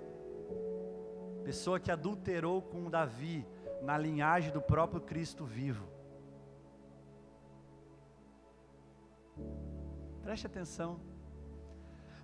pessoa 1.43 1.79
que 1.79 1.91
adulterou 1.91 2.59
com 2.61 2.89
Davi 2.89 3.45
na 3.81 3.97
linhagem 3.99 4.51
do 4.51 4.59
próprio 4.59 4.99
Cristo 4.99 5.45
vivo. 5.45 5.87
Preste 10.23 10.47
atenção. 10.47 10.99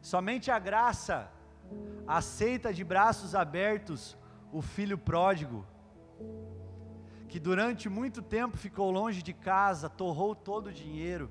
Somente 0.02 0.50
a 0.50 0.58
graça 0.58 1.30
aceita 2.08 2.74
de 2.74 2.84
braços 2.84 3.36
abertos 3.36 4.18
o 4.52 4.60
filho 4.60 4.98
pródigo, 4.98 5.64
que 7.30 7.40
durante 7.40 7.88
muito 7.88 8.24
tempo 8.24 8.58
ficou 8.58 8.90
longe 8.90 9.22
de 9.22 9.34
casa, 9.34 9.88
torrou 9.88 10.34
todo 10.34 10.68
o 10.68 10.74
dinheiro, 10.74 11.30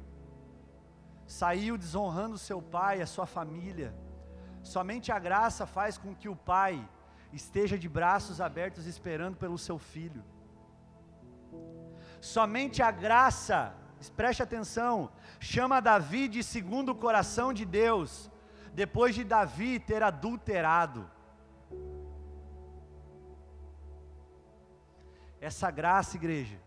saiu 1.26 1.76
desonrando 1.76 2.38
seu 2.38 2.62
pai, 2.62 3.02
a 3.02 3.06
sua 3.06 3.26
família. 3.26 3.92
Somente 4.62 5.10
a 5.10 5.18
graça 5.18 5.66
faz 5.66 5.96
com 5.96 6.14
que 6.14 6.28
o 6.28 6.36
pai 6.36 6.86
esteja 7.32 7.78
de 7.78 7.88
braços 7.88 8.40
abertos 8.40 8.86
esperando 8.86 9.36
pelo 9.36 9.58
seu 9.58 9.78
filho. 9.78 10.22
Somente 12.20 12.82
a 12.82 12.90
graça, 12.90 13.74
preste 14.16 14.42
atenção, 14.42 15.10
chama 15.38 15.80
Davi 15.80 16.28
de 16.28 16.42
segundo 16.42 16.90
o 16.90 16.94
coração 16.94 17.52
de 17.52 17.64
Deus, 17.64 18.30
depois 18.74 19.14
de 19.14 19.24
Davi 19.24 19.78
ter 19.78 20.02
adulterado. 20.02 21.10
Essa 25.40 25.70
graça, 25.70 26.16
igreja, 26.16 26.60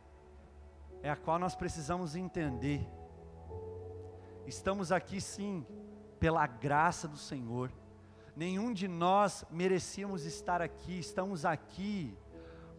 é 1.03 1.09
a 1.09 1.15
qual 1.15 1.37
nós 1.37 1.55
precisamos 1.55 2.15
entender. 2.15 2.81
Estamos 4.47 4.91
aqui 4.91 5.21
sim, 5.21 5.65
pela 6.19 6.47
graça 6.47 7.07
do 7.07 7.17
Senhor. 7.17 7.71
Nenhum 8.35 8.73
de 8.73 8.87
nós 8.87 9.45
merecíamos 9.49 10.25
estar 10.25 10.61
aqui, 10.61 10.97
estamos 10.99 11.45
aqui 11.45 12.17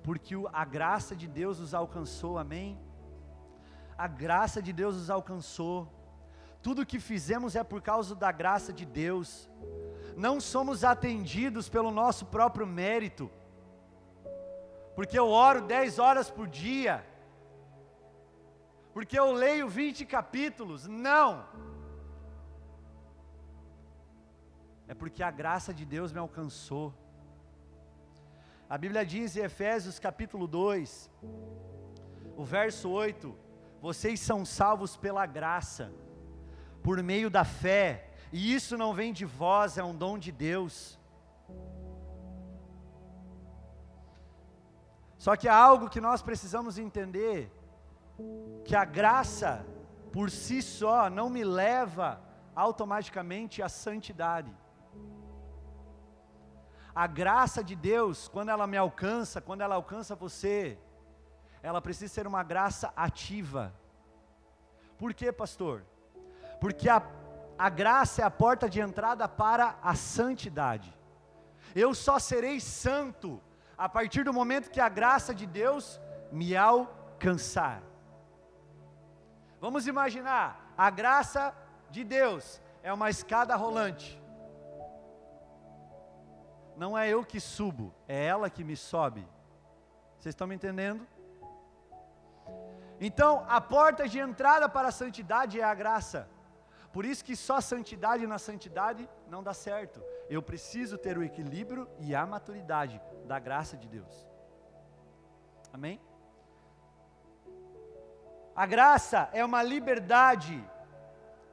porque 0.05 0.35
a 0.53 0.67
graça 0.67 1.17
de 1.17 1.27
Deus 1.27 1.59
nos 1.59 1.73
alcançou, 1.73 2.37
amém? 2.37 2.79
A 3.97 4.07
graça 4.07 4.61
de 4.61 4.71
Deus 4.71 4.97
nos 4.97 5.09
alcançou. 5.09 5.89
Tudo 6.61 6.85
que 6.85 7.01
fizemos 7.01 7.57
é 7.57 7.65
por 7.65 7.81
causa 7.81 8.15
da 8.15 8.31
graça 8.31 8.71
de 8.71 8.85
Deus. 8.85 9.49
Não 10.15 10.43
somos 10.43 10.85
atendidos 10.85 11.71
pelo 11.71 11.91
nosso 11.91 12.27
próprio 12.27 12.67
mérito. 12.67 13.31
Porque 14.95 15.19
eu 15.19 15.29
oro 15.29 15.63
10 15.63 15.99
horas 15.99 16.31
por 16.31 16.49
dia. 16.49 17.03
Porque 18.93 19.19
eu 19.19 19.33
leio 19.33 19.71
20 19.71 20.05
capítulos. 20.05 20.87
Não 20.87 21.47
é 24.87 24.95
porque 24.95 25.23
a 25.23 25.31
graça 25.31 25.73
de 25.73 25.85
Deus 25.85 26.13
me 26.13 26.19
alcançou. 26.19 26.95
A 28.69 28.77
Bíblia 28.77 29.05
diz 29.05 29.37
em 29.37 29.41
Efésios 29.41 29.99
capítulo 29.99 30.47
2, 30.47 31.11
o 32.37 32.45
verso 32.45 32.91
8: 32.91 33.35
Vocês 33.81 34.21
são 34.21 34.45
salvos 34.45 34.97
pela 34.97 35.25
graça, 35.27 35.93
por 36.83 37.03
meio 37.03 37.31
da 37.31 37.45
fé, 37.45 38.11
e 38.33 38.55
isso 38.55 38.77
não 38.77 38.93
vem 38.93 39.13
de 39.13 39.25
vós, 39.25 39.79
é 39.79 39.85
um 39.85 39.97
dom 39.97 40.19
de 40.19 40.33
Deus. 40.33 40.99
Só 45.17 45.37
que 45.37 45.49
há 45.49 45.57
algo 45.57 45.89
que 45.89 46.01
nós 46.01 46.21
precisamos 46.21 46.77
entender: 46.77 47.51
que 48.65 48.77
a 48.77 48.85
graça, 48.85 49.65
por 50.13 50.31
si 50.31 50.61
só, 50.61 51.09
não 51.09 51.31
me 51.31 51.43
leva 51.43 52.21
automaticamente 52.55 53.63
à 53.63 53.69
santidade. 53.69 54.55
A 56.95 57.07
graça 57.07 57.63
de 57.65 57.75
Deus, 57.75 58.29
quando 58.29 58.51
ela 58.51 58.67
me 58.67 58.77
alcança, 58.77 59.41
quando 59.41 59.63
ela 59.63 59.75
alcança 59.75 60.15
você, 60.15 60.79
ela 61.63 61.83
precisa 61.83 62.13
ser 62.13 62.27
uma 62.27 62.43
graça 62.43 62.93
ativa. 62.95 63.75
Por 64.97 65.13
quê, 65.13 65.33
pastor? 65.33 65.85
Porque 66.61 66.89
a, 66.89 67.03
a 67.59 67.69
graça 67.69 68.23
é 68.23 68.25
a 68.25 68.31
porta 68.31 68.71
de 68.71 68.81
entrada 68.81 69.27
para 69.27 69.77
a 69.83 69.95
santidade. 69.95 70.97
Eu 71.75 71.95
só 71.95 72.19
serei 72.21 72.61
santo 72.61 73.43
a 73.77 73.89
partir 73.89 74.23
do 74.23 74.33
momento 74.33 74.71
que 74.71 74.81
a 74.81 74.89
graça 74.89 75.35
de 75.35 75.47
Deus 75.47 76.01
me 76.31 76.57
alcançar. 76.57 77.83
Vamos 79.61 79.89
imaginar, 79.89 80.73
a 80.79 80.91
graça 80.91 81.53
de 81.91 82.05
Deus 82.05 82.61
é 82.83 82.93
uma 82.93 83.11
escada 83.11 83.57
rolante. 83.57 84.23
Não 86.77 86.97
é 86.99 87.09
eu 87.09 87.25
que 87.25 87.41
subo, 87.41 87.95
é 88.09 88.25
ela 88.25 88.51
que 88.51 88.65
me 88.65 88.77
sobe. 88.77 89.27
Vocês 90.19 90.33
estão 90.33 90.47
me 90.47 90.55
entendendo? 90.55 91.07
Então, 93.01 93.45
a 93.49 93.61
porta 93.61 94.09
de 94.09 94.19
entrada 94.19 94.69
para 94.69 94.89
a 94.89 94.93
santidade 94.93 95.61
é 95.61 95.65
a 95.65 95.75
graça. 95.75 96.29
Por 96.93 97.05
isso 97.05 97.25
que 97.25 97.35
só 97.35 97.61
santidade 97.61 98.27
na 98.27 98.39
santidade 98.39 99.09
não 99.29 99.43
dá 99.43 99.53
certo. 99.53 100.01
Eu 100.31 100.41
preciso 100.41 100.97
ter 100.97 101.19
o 101.19 101.23
equilíbrio 101.23 101.89
e 101.99 102.15
a 102.15 102.25
maturidade 102.25 103.01
da 103.27 103.39
graça 103.39 103.77
de 103.77 103.89
Deus. 103.89 104.29
Amém? 105.73 106.01
A 108.55 108.65
graça 108.65 109.29
é 109.33 109.45
uma 109.45 109.63
liberdade, 109.63 110.65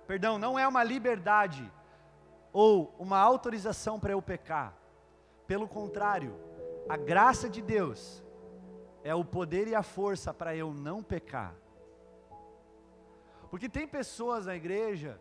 perdão, 0.06 0.38
não 0.38 0.60
é 0.60 0.68
uma 0.68 0.84
liberdade 0.84 1.70
ou 2.54 2.94
uma 3.00 3.18
autorização 3.18 4.00
para 4.00 4.12
eu 4.12 4.22
pecar. 4.22 4.76
Pelo 5.48 5.68
contrário, 5.68 6.34
a 6.88 6.98
graça 6.98 7.50
de 7.50 7.62
Deus 7.62 8.24
é 9.04 9.14
o 9.14 9.26
poder 9.26 9.68
e 9.68 9.76
a 9.76 9.84
força 9.84 10.34
para 10.34 10.56
eu 10.56 10.74
não 10.74 11.02
pecar. 11.04 11.56
Porque 13.50 13.68
tem 13.68 13.88
pessoas 13.88 14.46
na 14.46 14.56
igreja 14.56 15.20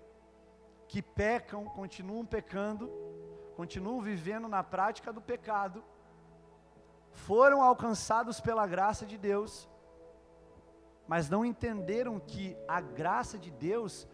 que 0.86 1.02
pecam, 1.02 1.64
continuam 1.64 2.24
pecando, 2.24 2.90
continuam 3.56 4.00
vivendo 4.00 4.48
na 4.48 4.62
prática 4.62 5.12
do 5.12 5.20
pecado, 5.20 5.82
foram 7.12 7.62
alcançados 7.62 8.40
pela 8.40 8.66
graça 8.66 9.04
de 9.04 9.18
Deus, 9.18 9.68
mas 11.06 11.28
não 11.28 11.44
entenderam 11.44 12.20
que 12.20 12.56
a 12.68 12.80
graça 12.80 13.38
de 13.38 13.50
Deus 13.50 14.06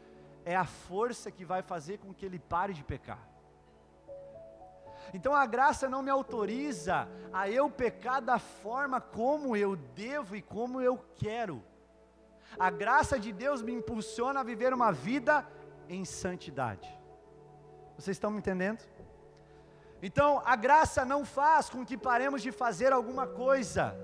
é 0.44 0.56
a 0.56 0.64
força 0.64 1.30
que 1.30 1.44
vai 1.44 1.62
fazer 1.62 1.98
com 1.98 2.14
que 2.14 2.24
ele 2.24 2.38
pare 2.38 2.72
de 2.72 2.82
pecar. 2.82 3.35
Então 5.14 5.34
a 5.34 5.46
graça 5.46 5.88
não 5.88 6.02
me 6.02 6.10
autoriza 6.10 7.08
a 7.32 7.48
eu 7.48 7.70
pecar 7.70 8.20
da 8.20 8.38
forma 8.38 9.00
como 9.00 9.56
eu 9.56 9.76
devo 9.76 10.36
e 10.36 10.42
como 10.42 10.80
eu 10.80 10.98
quero. 11.16 11.62
A 12.58 12.70
graça 12.70 13.18
de 13.18 13.32
Deus 13.32 13.62
me 13.62 13.72
impulsiona 13.72 14.40
a 14.40 14.44
viver 14.44 14.72
uma 14.72 14.92
vida 14.92 15.46
em 15.88 16.04
santidade. 16.04 16.88
Vocês 17.96 18.16
estão 18.16 18.30
me 18.30 18.38
entendendo? 18.38 18.82
Então, 20.02 20.42
a 20.44 20.54
graça 20.54 21.04
não 21.04 21.24
faz 21.24 21.70
com 21.70 21.84
que 21.84 21.96
paremos 21.96 22.42
de 22.42 22.52
fazer 22.52 22.92
alguma 22.92 23.26
coisa. 23.26 23.96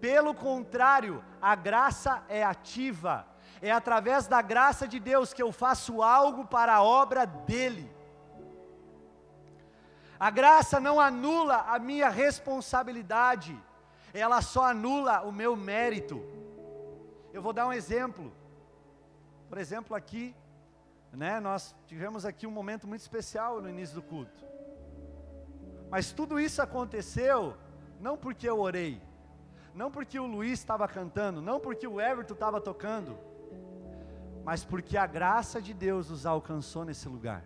Pelo 0.00 0.34
contrário, 0.34 1.24
a 1.40 1.54
graça 1.54 2.22
é 2.28 2.44
ativa. 2.44 3.26
É 3.60 3.70
através 3.70 4.26
da 4.26 4.40
graça 4.42 4.86
de 4.86 5.00
Deus 5.00 5.32
que 5.32 5.42
eu 5.42 5.50
faço 5.50 6.02
algo 6.02 6.46
para 6.46 6.74
a 6.74 6.82
obra 6.82 7.24
dele. 7.24 7.93
A 10.18 10.30
graça 10.30 10.78
não 10.78 11.00
anula 11.00 11.56
a 11.68 11.78
minha 11.78 12.08
responsabilidade, 12.08 13.58
ela 14.12 14.40
só 14.40 14.66
anula 14.66 15.22
o 15.22 15.32
meu 15.32 15.56
mérito. 15.56 16.22
Eu 17.32 17.42
vou 17.42 17.52
dar 17.52 17.66
um 17.66 17.72
exemplo. 17.72 18.32
Por 19.48 19.58
exemplo, 19.58 19.96
aqui, 19.96 20.34
né, 21.12 21.40
nós 21.40 21.74
tivemos 21.86 22.24
aqui 22.24 22.46
um 22.46 22.50
momento 22.50 22.86
muito 22.86 23.00
especial 23.00 23.60
no 23.60 23.68
início 23.68 23.94
do 23.96 24.02
culto. 24.02 24.44
Mas 25.90 26.12
tudo 26.12 26.38
isso 26.38 26.62
aconteceu 26.62 27.56
não 28.00 28.16
porque 28.16 28.48
eu 28.48 28.60
orei, 28.60 29.00
não 29.74 29.90
porque 29.90 30.18
o 30.18 30.26
Luiz 30.26 30.58
estava 30.58 30.86
cantando, 30.86 31.40
não 31.40 31.58
porque 31.58 31.86
o 31.86 32.00
Everton 32.00 32.34
estava 32.34 32.60
tocando, 32.60 33.18
mas 34.44 34.64
porque 34.64 34.96
a 34.96 35.06
graça 35.06 35.60
de 35.60 35.72
Deus 35.72 36.10
os 36.10 36.26
alcançou 36.26 36.84
nesse 36.84 37.08
lugar. 37.08 37.42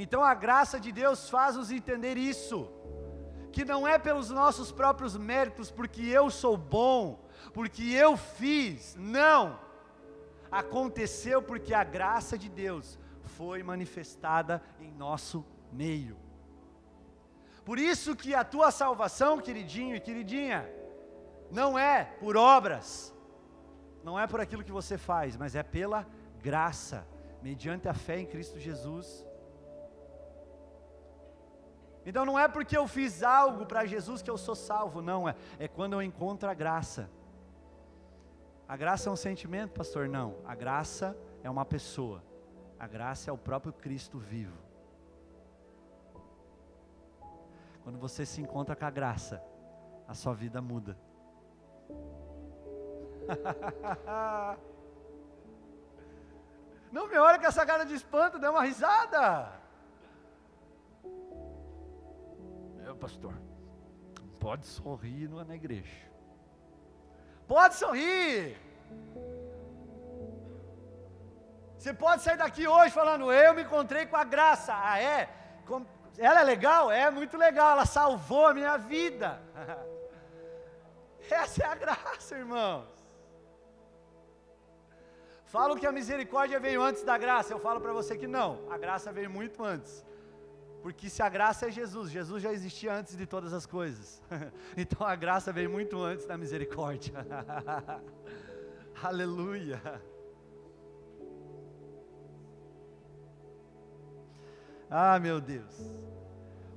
Então 0.00 0.22
a 0.22 0.32
graça 0.32 0.78
de 0.78 0.92
Deus 0.92 1.28
faz 1.28 1.56
nos 1.56 1.72
entender 1.72 2.16
isso, 2.16 2.70
que 3.50 3.64
não 3.64 3.86
é 3.86 3.98
pelos 3.98 4.30
nossos 4.30 4.70
próprios 4.70 5.16
méritos, 5.16 5.72
porque 5.72 6.02
eu 6.02 6.30
sou 6.30 6.56
bom, 6.56 7.28
porque 7.52 7.82
eu 7.82 8.16
fiz, 8.16 8.94
não. 8.96 9.58
Aconteceu 10.52 11.42
porque 11.42 11.74
a 11.74 11.82
graça 11.82 12.38
de 12.38 12.48
Deus 12.48 12.96
foi 13.24 13.64
manifestada 13.64 14.62
em 14.78 14.92
nosso 14.92 15.44
meio. 15.72 16.16
Por 17.64 17.76
isso 17.76 18.14
que 18.14 18.36
a 18.36 18.44
tua 18.44 18.70
salvação, 18.70 19.40
queridinho 19.40 19.96
e 19.96 20.00
queridinha, 20.00 20.70
não 21.50 21.76
é 21.76 22.04
por 22.04 22.36
obras, 22.36 23.12
não 24.04 24.16
é 24.18 24.28
por 24.28 24.40
aquilo 24.40 24.62
que 24.62 24.70
você 24.70 24.96
faz, 24.96 25.36
mas 25.36 25.56
é 25.56 25.62
pela 25.64 26.06
graça, 26.40 27.04
mediante 27.42 27.88
a 27.88 27.94
fé 27.94 28.20
em 28.20 28.26
Cristo 28.26 28.60
Jesus. 28.60 29.26
Então 32.08 32.24
não 32.24 32.38
é 32.38 32.48
porque 32.48 32.74
eu 32.74 32.88
fiz 32.88 33.22
algo 33.22 33.66
para 33.66 33.84
Jesus 33.84 34.22
que 34.22 34.30
eu 34.30 34.38
sou 34.38 34.54
salvo, 34.54 35.02
não, 35.02 35.28
é, 35.28 35.34
é 35.58 35.68
quando 35.68 35.92
eu 35.92 36.00
encontro 36.00 36.48
a 36.48 36.54
graça. 36.54 37.10
A 38.66 38.78
graça 38.78 39.10
é 39.10 39.12
um 39.12 39.16
sentimento, 39.16 39.72
pastor? 39.72 40.08
Não, 40.08 40.36
a 40.46 40.54
graça 40.54 41.14
é 41.44 41.50
uma 41.50 41.66
pessoa, 41.66 42.24
a 42.80 42.86
graça 42.86 43.28
é 43.28 43.32
o 43.32 43.36
próprio 43.36 43.74
Cristo 43.74 44.18
vivo. 44.18 44.56
Quando 47.84 47.98
você 47.98 48.24
se 48.24 48.40
encontra 48.40 48.74
com 48.74 48.86
a 48.86 48.90
graça, 48.90 49.44
a 50.06 50.14
sua 50.14 50.32
vida 50.32 50.62
muda. 50.62 50.96
Não 56.90 57.06
me 57.06 57.18
olha 57.18 57.38
com 57.38 57.44
essa 57.44 57.66
cara 57.66 57.84
de 57.84 57.92
espanto, 57.92 58.38
dê 58.38 58.48
uma 58.48 58.62
risada. 58.62 59.67
Pastor, 62.94 63.34
pode 64.38 64.66
sorrir 64.66 65.28
na 65.28 65.54
igreja. 65.54 66.08
Pode 67.46 67.74
sorrir. 67.74 68.56
Você 71.76 71.94
pode 71.94 72.22
sair 72.22 72.36
daqui 72.36 72.66
hoje 72.66 72.90
falando, 72.90 73.32
eu 73.32 73.54
me 73.54 73.62
encontrei 73.62 74.04
com 74.06 74.16
a 74.16 74.24
graça. 74.24 74.72
Ah, 74.74 75.00
é? 75.00 75.28
Ela 76.18 76.40
é 76.40 76.44
legal? 76.44 76.90
É 76.90 77.10
muito 77.10 77.36
legal, 77.36 77.72
ela 77.72 77.86
salvou 77.86 78.46
a 78.46 78.54
minha 78.54 78.76
vida. 78.76 79.40
Essa 81.30 81.62
é 81.62 81.66
a 81.66 81.74
graça, 81.74 82.36
irmãos. 82.36 82.98
Falo 85.44 85.76
que 85.76 85.86
a 85.86 85.92
misericórdia 85.92 86.60
veio 86.60 86.82
antes 86.82 87.02
da 87.02 87.16
graça, 87.16 87.54
eu 87.54 87.58
falo 87.58 87.80
para 87.80 87.92
você 87.92 88.18
que 88.18 88.26
não, 88.26 88.70
a 88.70 88.76
graça 88.76 89.10
veio 89.10 89.30
muito 89.30 89.64
antes. 89.64 90.04
Porque 90.82 91.10
se 91.10 91.22
a 91.22 91.28
graça 91.28 91.68
é 91.68 91.70
Jesus, 91.70 92.10
Jesus 92.10 92.42
já 92.42 92.52
existia 92.52 92.94
antes 92.94 93.16
de 93.16 93.26
todas 93.26 93.52
as 93.52 93.66
coisas. 93.66 94.22
então 94.76 95.06
a 95.06 95.16
graça 95.16 95.52
veio 95.52 95.70
muito 95.70 96.00
antes 96.00 96.26
da 96.26 96.38
misericórdia. 96.38 97.14
Aleluia. 99.02 99.80
Ah, 104.90 105.18
meu 105.18 105.40
Deus. 105.40 105.74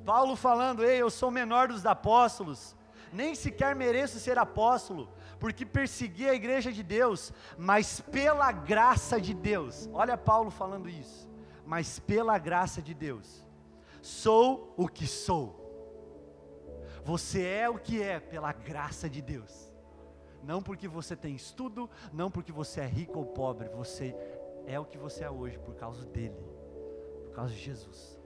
Paulo 0.06 0.36
falando, 0.36 0.84
ei, 0.84 1.02
eu 1.02 1.10
sou 1.10 1.32
menor 1.32 1.68
dos 1.68 1.86
apóstolos, 1.86 2.76
nem 3.14 3.36
sequer 3.36 3.76
mereço 3.76 4.20
ser 4.20 4.38
apóstolo, 4.38 5.10
porque 5.40 5.66
persegui 5.66 6.28
a 6.28 6.34
igreja 6.34 6.72
de 6.72 6.84
Deus, 6.84 7.32
mas 7.58 8.02
pela 8.02 8.52
graça 8.52 9.22
de 9.22 9.34
Deus, 9.34 9.90
olha 9.94 10.18
Paulo 10.18 10.50
falando 10.50 10.90
isso, 10.90 11.30
mas 11.66 12.00
pela 12.00 12.38
graça 12.38 12.82
de 12.82 12.94
Deus, 12.94 13.46
sou 14.02 14.74
o 14.78 14.88
que 14.88 15.08
sou. 15.08 15.60
Você 17.04 17.44
é 17.44 17.70
o 17.70 17.80
que 17.80 18.02
é 18.02 18.20
pela 18.20 18.54
graça 18.54 19.10
de 19.10 19.22
Deus, 19.22 19.74
não 20.44 20.62
porque 20.62 20.88
você 20.88 21.16
tem 21.16 21.36
estudo, 21.36 21.90
não 22.14 22.30
porque 22.30 22.52
você 22.52 22.82
é 22.82 22.86
rico 22.86 23.18
ou 23.18 23.26
pobre, 23.26 23.70
você 23.70 24.16
é 24.66 24.80
o 24.80 24.86
que 24.86 24.98
você 24.98 25.24
é 25.24 25.30
hoje 25.30 25.58
por 25.60 25.76
causa 25.76 26.06
dele 26.06 26.52
por 27.32 27.36
causa 27.36 27.54
de 27.54 27.62
Jesus. 27.62 28.20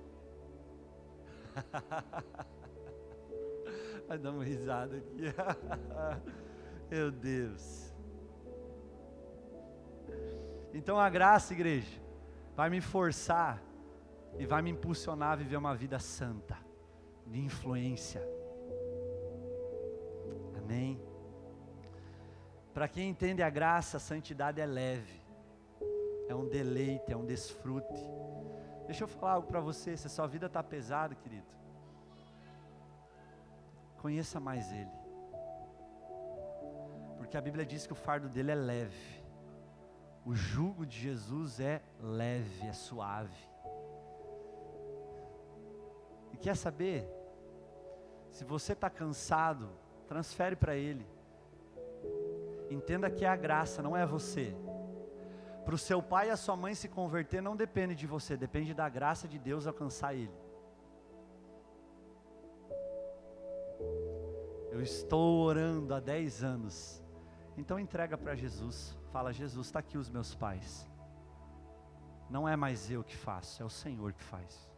Vai 4.07 4.17
dar 4.17 4.31
uma 4.31 4.43
risada 4.43 4.97
aqui. 4.97 5.21
Meu 6.89 7.11
Deus. 7.11 7.93
Então 10.73 10.99
a 10.99 11.07
graça, 11.09 11.53
igreja, 11.53 12.01
vai 12.55 12.69
me 12.69 12.81
forçar 12.81 13.63
e 14.37 14.45
vai 14.45 14.61
me 14.61 14.71
impulsionar 14.71 15.33
a 15.33 15.35
viver 15.35 15.57
uma 15.57 15.75
vida 15.75 15.99
santa, 15.99 16.57
de 17.25 17.39
influência. 17.39 18.21
Amém. 20.57 21.01
Para 22.73 22.87
quem 22.87 23.09
entende 23.09 23.41
a 23.41 23.49
graça, 23.49 23.97
a 23.97 23.99
santidade 23.99 24.59
é 24.59 24.65
leve, 24.65 25.21
é 26.27 26.35
um 26.35 26.47
deleite, 26.47 27.11
é 27.11 27.15
um 27.17 27.25
desfrute 27.25 28.03
Deixa 28.85 29.03
eu 29.03 29.07
falar 29.07 29.33
algo 29.33 29.47
para 29.47 29.59
você, 29.59 29.97
se 29.97 30.05
a 30.07 30.09
sua 30.09 30.27
vida 30.27 30.45
está 30.45 30.61
pesada, 30.61 31.15
querido. 31.15 31.47
Conheça 33.97 34.39
mais 34.39 34.71
Ele. 34.71 34.91
Porque 37.17 37.35
a 37.35 37.41
Bíblia 37.41 37.65
diz 37.65 37.87
que 37.87 37.93
o 37.93 37.95
fardo 37.95 38.29
dele 38.29 38.51
é 38.51 38.55
leve. 38.55 39.23
O 40.23 40.35
jugo 40.35 40.85
de 40.85 40.99
Jesus 40.99 41.59
é 41.59 41.81
leve, 41.99 42.67
é 42.67 42.73
suave. 42.73 43.49
E 46.35 46.37
quer 46.37 46.57
saber? 46.57 47.09
Se 48.29 48.43
você 48.43 48.73
está 48.73 48.89
cansado, 48.89 49.69
transfere 50.05 50.53
para 50.53 50.75
Ele. 50.75 51.07
Entenda 52.69 53.09
que 53.09 53.23
é 53.23 53.29
a 53.29 53.37
graça, 53.37 53.81
não 53.81 53.95
é 53.95 54.05
você. 54.05 54.53
Para 55.63 55.75
o 55.75 55.77
seu 55.77 56.03
pai 56.03 56.27
e 56.27 56.31
a 56.31 56.35
sua 56.35 56.57
mãe 56.57 56.75
se 56.75 56.89
converter 56.89 57.41
não 57.41 57.55
depende 57.55 57.95
de 57.95 58.05
você, 58.05 58.35
depende 58.35 58.73
da 58.73 58.89
graça 58.89 59.29
de 59.29 59.39
Deus 59.39 59.65
alcançar 59.65 60.13
ele. 60.13 60.37
Eu 64.69 64.81
estou 64.81 65.39
orando 65.39 65.93
há 65.93 66.01
10 66.01 66.43
anos. 66.43 67.01
Então 67.57 67.79
entrega 67.79 68.17
para 68.17 68.35
Jesus. 68.35 68.97
Fala, 69.13 69.31
Jesus, 69.31 69.67
está 69.67 69.79
aqui 69.79 69.97
os 69.97 70.09
meus 70.09 70.35
pais. 70.35 70.85
Não 72.29 72.47
é 72.47 72.57
mais 72.57 72.91
eu 72.91 73.01
que 73.05 73.15
faço, 73.15 73.63
é 73.63 73.65
o 73.65 73.69
Senhor 73.69 74.11
que 74.11 74.21
faz. 74.21 74.74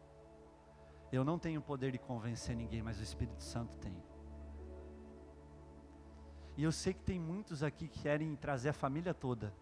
Eu 1.10 1.24
não 1.24 1.38
tenho 1.38 1.60
poder 1.62 1.92
de 1.92 1.98
convencer 1.98 2.54
ninguém, 2.54 2.82
mas 2.82 2.98
o 2.98 3.02
Espírito 3.02 3.42
Santo 3.42 3.76
tem. 3.78 3.96
E 6.56 6.62
eu 6.62 6.72
sei 6.72 6.92
que 6.92 7.02
tem 7.02 7.18
muitos 7.18 7.62
aqui 7.62 7.88
que 7.88 8.00
querem 8.00 8.34
trazer 8.36 8.70
a 8.70 8.72
família 8.72 9.14
toda. 9.14 9.54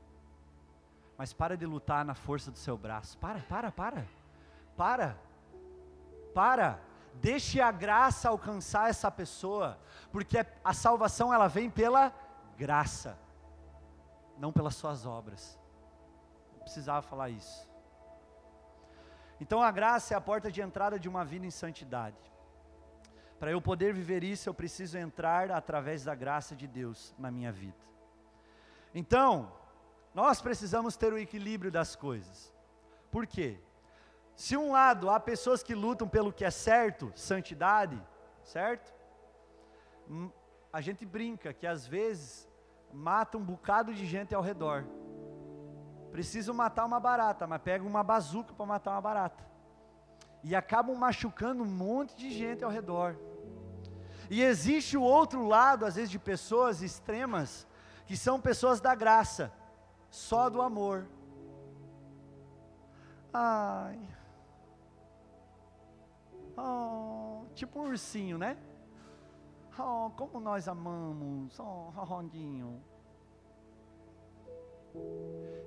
Mas 1.16 1.32
para 1.32 1.57
de 1.57 1.64
lutar 1.64 2.05
na 2.05 2.14
força 2.14 2.51
do 2.51 2.59
seu 2.59 2.76
braço. 2.76 3.16
Para, 3.18 3.40
para, 3.40 3.70
para. 3.70 4.07
Para. 4.76 5.18
Para. 6.34 6.80
Deixe 7.14 7.61
a 7.61 7.70
graça 7.70 8.28
alcançar 8.28 8.90
essa 8.90 9.11
pessoa, 9.11 9.78
porque 10.12 10.44
a 10.62 10.74
salvação 10.74 11.32
ela 11.32 11.49
vem 11.49 11.70
pela 11.70 12.12
graça, 12.59 13.18
não 14.38 14.53
pelas 14.53 14.74
suas 14.74 15.07
obras. 15.07 15.59
Não 16.55 16.61
precisava 16.61 17.01
falar 17.01 17.30
isso. 17.30 17.66
Então 19.41 19.62
a 19.62 19.70
graça 19.70 20.14
é 20.14 20.16
a 20.16 20.20
porta 20.20 20.51
de 20.51 20.61
entrada 20.61 20.99
de 20.99 21.09
uma 21.09 21.24
vida 21.24 21.47
em 21.47 21.51
santidade. 21.51 22.16
Para 23.39 23.51
eu 23.51 23.61
poder 23.61 23.93
viver 23.93 24.24
isso, 24.24 24.49
eu 24.49 24.55
preciso 24.55 24.97
entrar 24.97 25.51
através 25.51 26.05
da 26.05 26.14
graça 26.14 26.57
de 26.57 26.66
Deus 26.66 27.14
na 27.18 27.30
minha 27.30 27.53
vida. 27.53 27.76
Então, 28.95 29.53
nós 30.14 30.41
precisamos 30.41 30.97
ter 30.97 31.12
o 31.12 31.18
equilíbrio 31.18 31.70
das 31.70 31.95
coisas. 31.95 32.55
Por 33.11 33.26
quê? 33.26 33.61
Se 34.34 34.57
um 34.57 34.72
lado 34.72 35.11
há 35.11 35.20
pessoas 35.20 35.62
que 35.62 35.74
lutam 35.74 36.09
pelo 36.09 36.32
que 36.32 36.45
é 36.45 36.51
certo, 36.51 37.12
santidade, 37.14 38.03
certo? 38.43 38.95
Hum, 40.09 40.30
a 40.72 40.80
gente 40.80 41.05
brinca 41.05 41.53
que 41.53 41.66
às 41.66 41.87
vezes 41.87 42.49
mata 42.93 43.37
um 43.37 43.45
bocado 43.45 43.93
de 43.93 44.07
gente 44.07 44.34
ao 44.34 44.43
redor. 44.43 44.87
Precisam 46.16 46.54
matar 46.54 46.86
uma 46.86 46.98
barata, 46.98 47.46
mas 47.46 47.60
pegam 47.60 47.86
uma 47.86 48.02
bazuca 48.02 48.54
para 48.54 48.64
matar 48.64 48.92
uma 48.92 49.02
barata. 49.02 49.44
E 50.42 50.56
acabam 50.56 50.96
machucando 50.96 51.62
um 51.62 51.66
monte 51.66 52.16
de 52.16 52.30
gente 52.30 52.64
ao 52.64 52.70
redor. 52.70 53.18
E 54.30 54.42
existe 54.42 54.96
o 54.96 55.02
outro 55.02 55.46
lado, 55.46 55.84
às 55.84 55.96
vezes, 55.96 56.10
de 56.10 56.18
pessoas 56.18 56.80
extremas, 56.80 57.66
que 58.06 58.16
são 58.16 58.40
pessoas 58.40 58.80
da 58.80 58.94
graça 58.94 59.52
só 60.08 60.48
do 60.48 60.62
amor. 60.62 61.06
Ai. 63.30 64.00
Oh, 66.56 67.44
tipo 67.54 67.78
um 67.78 67.88
ursinho, 67.88 68.38
né? 68.38 68.56
Oh, 69.78 70.10
como 70.16 70.40
nós 70.40 70.66
amamos. 70.66 71.60
Oh, 71.60 71.90
Rondinho. 71.94 72.82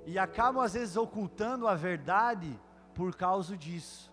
E 0.06 0.18
acabam 0.18 0.62
às 0.62 0.74
vezes 0.74 0.96
ocultando 0.96 1.68
a 1.68 1.74
verdade 1.74 2.58
por 2.94 3.14
causa 3.14 3.56
disso. 3.56 4.12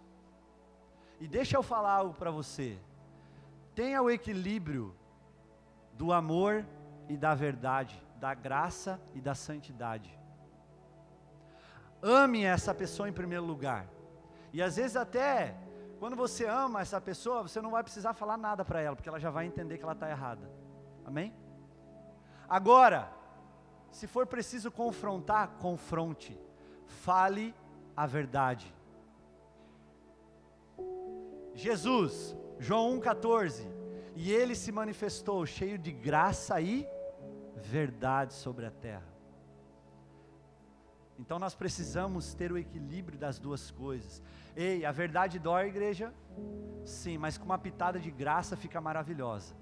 E 1.19 1.27
deixa 1.27 1.57
eu 1.57 1.63
falar 1.63 1.93
algo 1.93 2.13
para 2.13 2.29
você. 2.29 2.77
Tenha 3.73 4.01
o 4.01 4.09
equilíbrio 4.09 4.95
do 5.93 6.13
amor 6.13 6.65
e 7.09 7.17
da 7.17 7.33
verdade, 7.33 8.01
da 8.17 8.33
graça 8.33 8.99
e 9.15 9.21
da 9.21 9.33
santidade. 9.33 10.17
Ame 12.01 12.43
essa 12.43 12.73
pessoa 12.73 13.09
em 13.09 13.13
primeiro 13.13 13.45
lugar. 13.45 13.87
E 14.53 14.61
às 14.61 14.75
vezes 14.75 14.95
até 14.95 15.55
quando 15.99 16.15
você 16.15 16.45
ama 16.45 16.81
essa 16.81 17.01
pessoa, 17.01 17.41
você 17.41 17.59
não 17.59 17.71
vai 17.71 17.81
precisar 17.81 18.13
falar 18.13 18.37
nada 18.37 18.63
para 18.63 18.79
ela, 18.79 18.95
porque 18.95 19.09
ela 19.09 19.19
já 19.19 19.31
vai 19.31 19.45
entender 19.47 19.77
que 19.77 19.83
ela 19.83 19.93
está 19.93 20.09
errada. 20.09 20.49
Amém? 21.03 21.33
Agora, 22.47 23.09
se 23.91 24.07
for 24.07 24.25
preciso 24.25 24.71
confrontar, 24.71 25.57
confronte. 25.59 26.39
Fale 26.85 27.53
a 27.95 28.05
verdade. 28.05 28.73
Jesus, 31.53 32.35
João 32.59 32.99
1,14. 32.99 33.65
E 34.15 34.31
ele 34.31 34.55
se 34.55 34.71
manifestou 34.71 35.45
cheio 35.45 35.77
de 35.77 35.91
graça 35.91 36.59
e 36.59 36.87
verdade 37.55 38.33
sobre 38.33 38.65
a 38.65 38.71
terra. 38.71 39.17
Então 41.19 41.39
nós 41.39 41.55
precisamos 41.55 42.33
ter 42.33 42.51
o 42.51 42.57
equilíbrio 42.57 43.17
das 43.17 43.39
duas 43.39 43.71
coisas. 43.71 44.21
Ei, 44.55 44.85
a 44.85 44.91
verdade 44.91 45.39
dói, 45.39 45.67
igreja? 45.67 46.13
Sim, 46.85 47.17
mas 47.17 47.37
com 47.37 47.45
uma 47.45 47.57
pitada 47.57 47.99
de 47.99 48.11
graça 48.11 48.55
fica 48.55 48.79
maravilhosa. 48.79 49.55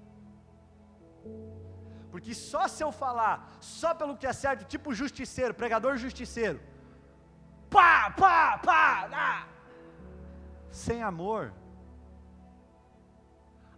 Porque 2.10 2.34
só 2.34 2.68
se 2.68 2.82
eu 2.82 2.90
falar, 2.92 3.56
só 3.60 3.94
pelo 3.94 4.16
que 4.16 4.26
é 4.26 4.32
certo, 4.32 4.64
tipo 4.64 4.94
justiceiro, 4.94 5.54
pregador 5.54 5.96
justiceiro, 5.96 6.60
pá, 7.68 8.10
pá, 8.10 8.58
pá, 8.58 9.08
ah, 9.12 9.48
sem 10.70 11.02
amor, 11.02 11.52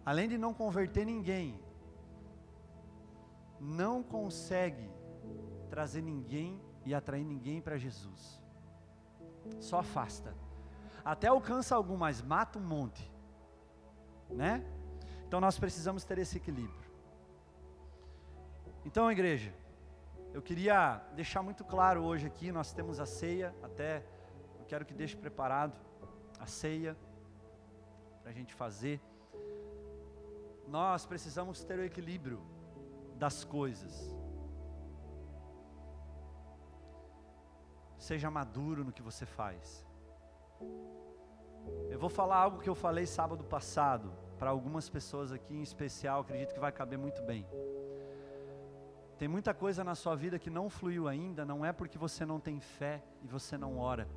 além 0.05 0.27
de 0.27 0.37
não 0.37 0.53
converter 0.53 1.05
ninguém, 1.05 1.59
não 3.59 4.01
consegue 4.01 4.89
trazer 5.69 6.01
ninguém 6.01 6.61
e 6.85 6.93
atrair 6.93 7.23
ninguém 7.23 7.61
para 7.61 7.77
Jesus. 7.77 8.41
Só 9.59 9.79
afasta. 9.79 10.33
Até 11.03 11.27
alcança 11.27 11.75
algum, 11.75 11.97
mas 11.97 12.21
mata 12.21 12.59
um 12.59 12.61
monte. 12.61 13.11
Né? 14.29 14.63
Então 15.27 15.39
nós 15.39 15.57
precisamos 15.57 16.03
ter 16.03 16.17
esse 16.17 16.37
equilíbrio. 16.37 16.78
Então, 18.85 19.11
igreja, 19.11 19.53
eu 20.33 20.41
queria 20.41 21.01
deixar 21.13 21.43
muito 21.43 21.65
claro 21.65 22.01
hoje 22.03 22.25
aqui, 22.25 22.51
nós 22.51 22.71
temos 22.71 22.99
a 22.99 23.05
ceia, 23.05 23.53
até 23.61 24.05
eu 24.57 24.65
quero 24.65 24.85
que 24.85 24.93
deixe 24.93 25.17
preparado 25.17 25.77
a 26.39 26.45
ceia 26.45 26.95
para 28.21 28.31
a 28.31 28.33
gente 28.33 28.53
fazer. 28.53 29.01
Nós 30.67 31.05
precisamos 31.05 31.63
ter 31.63 31.77
o 31.77 31.83
equilíbrio 31.83 32.41
das 33.15 33.43
coisas. 33.43 34.15
Seja 37.97 38.31
maduro 38.31 38.85
no 38.85 38.93
que 38.93 39.01
você 39.01 39.25
faz. 39.25 39.85
Eu 41.89 41.99
vou 41.99 42.09
falar 42.09 42.37
algo 42.37 42.59
que 42.59 42.69
eu 42.69 42.75
falei 42.75 43.05
sábado 43.05 43.43
passado, 43.43 44.13
para 44.37 44.51
algumas 44.51 44.89
pessoas 44.89 45.33
aqui 45.33 45.53
em 45.53 45.61
especial, 45.61 46.21
acredito 46.21 46.53
que 46.53 46.59
vai 46.61 46.71
caber 46.71 46.97
muito 46.97 47.21
bem. 47.23 47.45
Tem 49.19 49.27
muita 49.27 49.53
coisa 49.53 49.83
na 49.83 49.95
sua 49.95 50.15
vida 50.15 50.39
que 50.39 50.49
não 50.49 50.69
fluiu 50.69 51.05
ainda, 51.05 51.43
não 51.43 51.65
é 51.65 51.73
porque 51.73 51.97
você 51.97 52.25
não 52.25 52.39
tem 52.39 52.61
fé 52.61 53.03
e 53.21 53.27
você 53.27 53.57
não 53.57 53.77
ora, 53.77 54.07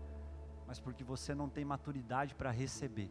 mas 0.64 0.78
porque 0.78 1.02
você 1.02 1.34
não 1.34 1.48
tem 1.48 1.64
maturidade 1.64 2.36
para 2.36 2.52
receber. 2.52 3.10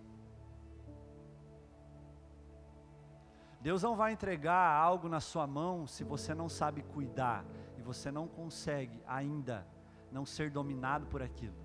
Deus 3.60 3.84
não 3.84 3.94
vai 3.94 4.14
entregar 4.14 4.74
algo 4.74 5.10
na 5.10 5.20
sua 5.20 5.46
mão 5.46 5.86
se 5.86 6.06
você 6.06 6.34
não 6.34 6.48
sabe 6.48 6.82
cuidar 6.82 7.44
e 7.78 7.82
você 7.82 8.10
não 8.10 8.26
consegue 8.26 9.04
ainda 9.06 9.68
não 10.14 10.26
ser 10.26 10.50
dominado 10.50 11.06
por 11.08 11.22
aquilo. 11.22 11.58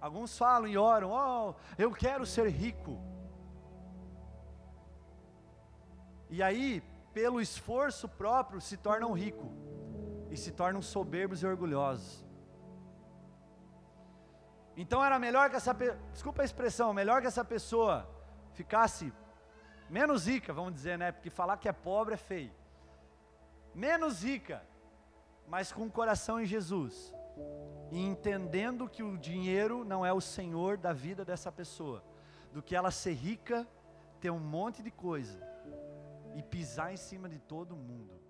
Alguns 0.00 0.38
falam 0.38 0.68
e 0.68 0.78
oram: 0.78 1.10
Oh, 1.12 1.54
eu 1.76 1.92
quero 1.92 2.24
ser 2.24 2.48
rico. 2.48 2.98
E 6.30 6.42
aí, 6.42 6.82
pelo 7.14 7.40
esforço 7.40 8.08
próprio, 8.08 8.60
se 8.60 8.76
tornam 8.76 9.12
ricos 9.12 9.50
e 10.30 10.36
se 10.36 10.50
tornam 10.50 10.82
soberbos 10.82 11.42
e 11.42 11.46
orgulhosos. 11.46 12.24
Então 14.76 15.02
era 15.02 15.18
melhor 15.18 15.48
que 15.48 15.56
essa 15.56 15.72
desculpa 16.12 16.42
a 16.42 16.44
expressão, 16.44 16.92
melhor 16.92 17.20
que 17.22 17.28
essa 17.28 17.44
pessoa 17.44 18.10
ficasse 18.52 19.12
menos 19.88 20.26
rica, 20.26 20.52
vamos 20.52 20.74
dizer, 20.74 20.98
né? 20.98 21.12
Porque 21.12 21.30
falar 21.30 21.56
que 21.56 21.68
é 21.68 21.72
pobre 21.72 22.14
é 22.14 22.16
feio. 22.16 22.52
Menos 23.72 24.24
rica 24.24 24.60
mas 25.46 25.70
com 25.72 25.84
o 25.84 25.90
coração 25.90 26.40
em 26.40 26.46
Jesus, 26.46 27.14
e 27.90 28.00
entendendo 28.00 28.88
que 28.88 29.02
o 29.02 29.16
dinheiro 29.16 29.84
não 29.84 30.04
é 30.04 30.12
o 30.12 30.20
senhor 30.20 30.76
da 30.76 30.92
vida 30.92 31.24
dessa 31.24 31.52
pessoa, 31.52 32.02
do 32.52 32.62
que 32.62 32.74
ela 32.74 32.90
ser 32.90 33.12
rica, 33.12 33.66
ter 34.20 34.30
um 34.30 34.38
monte 34.38 34.82
de 34.82 34.90
coisa 34.90 35.53
e 36.34 36.42
pisar 36.42 36.92
em 36.92 36.96
cima 36.96 37.28
de 37.28 37.38
todo 37.38 37.76
mundo. 37.76 38.23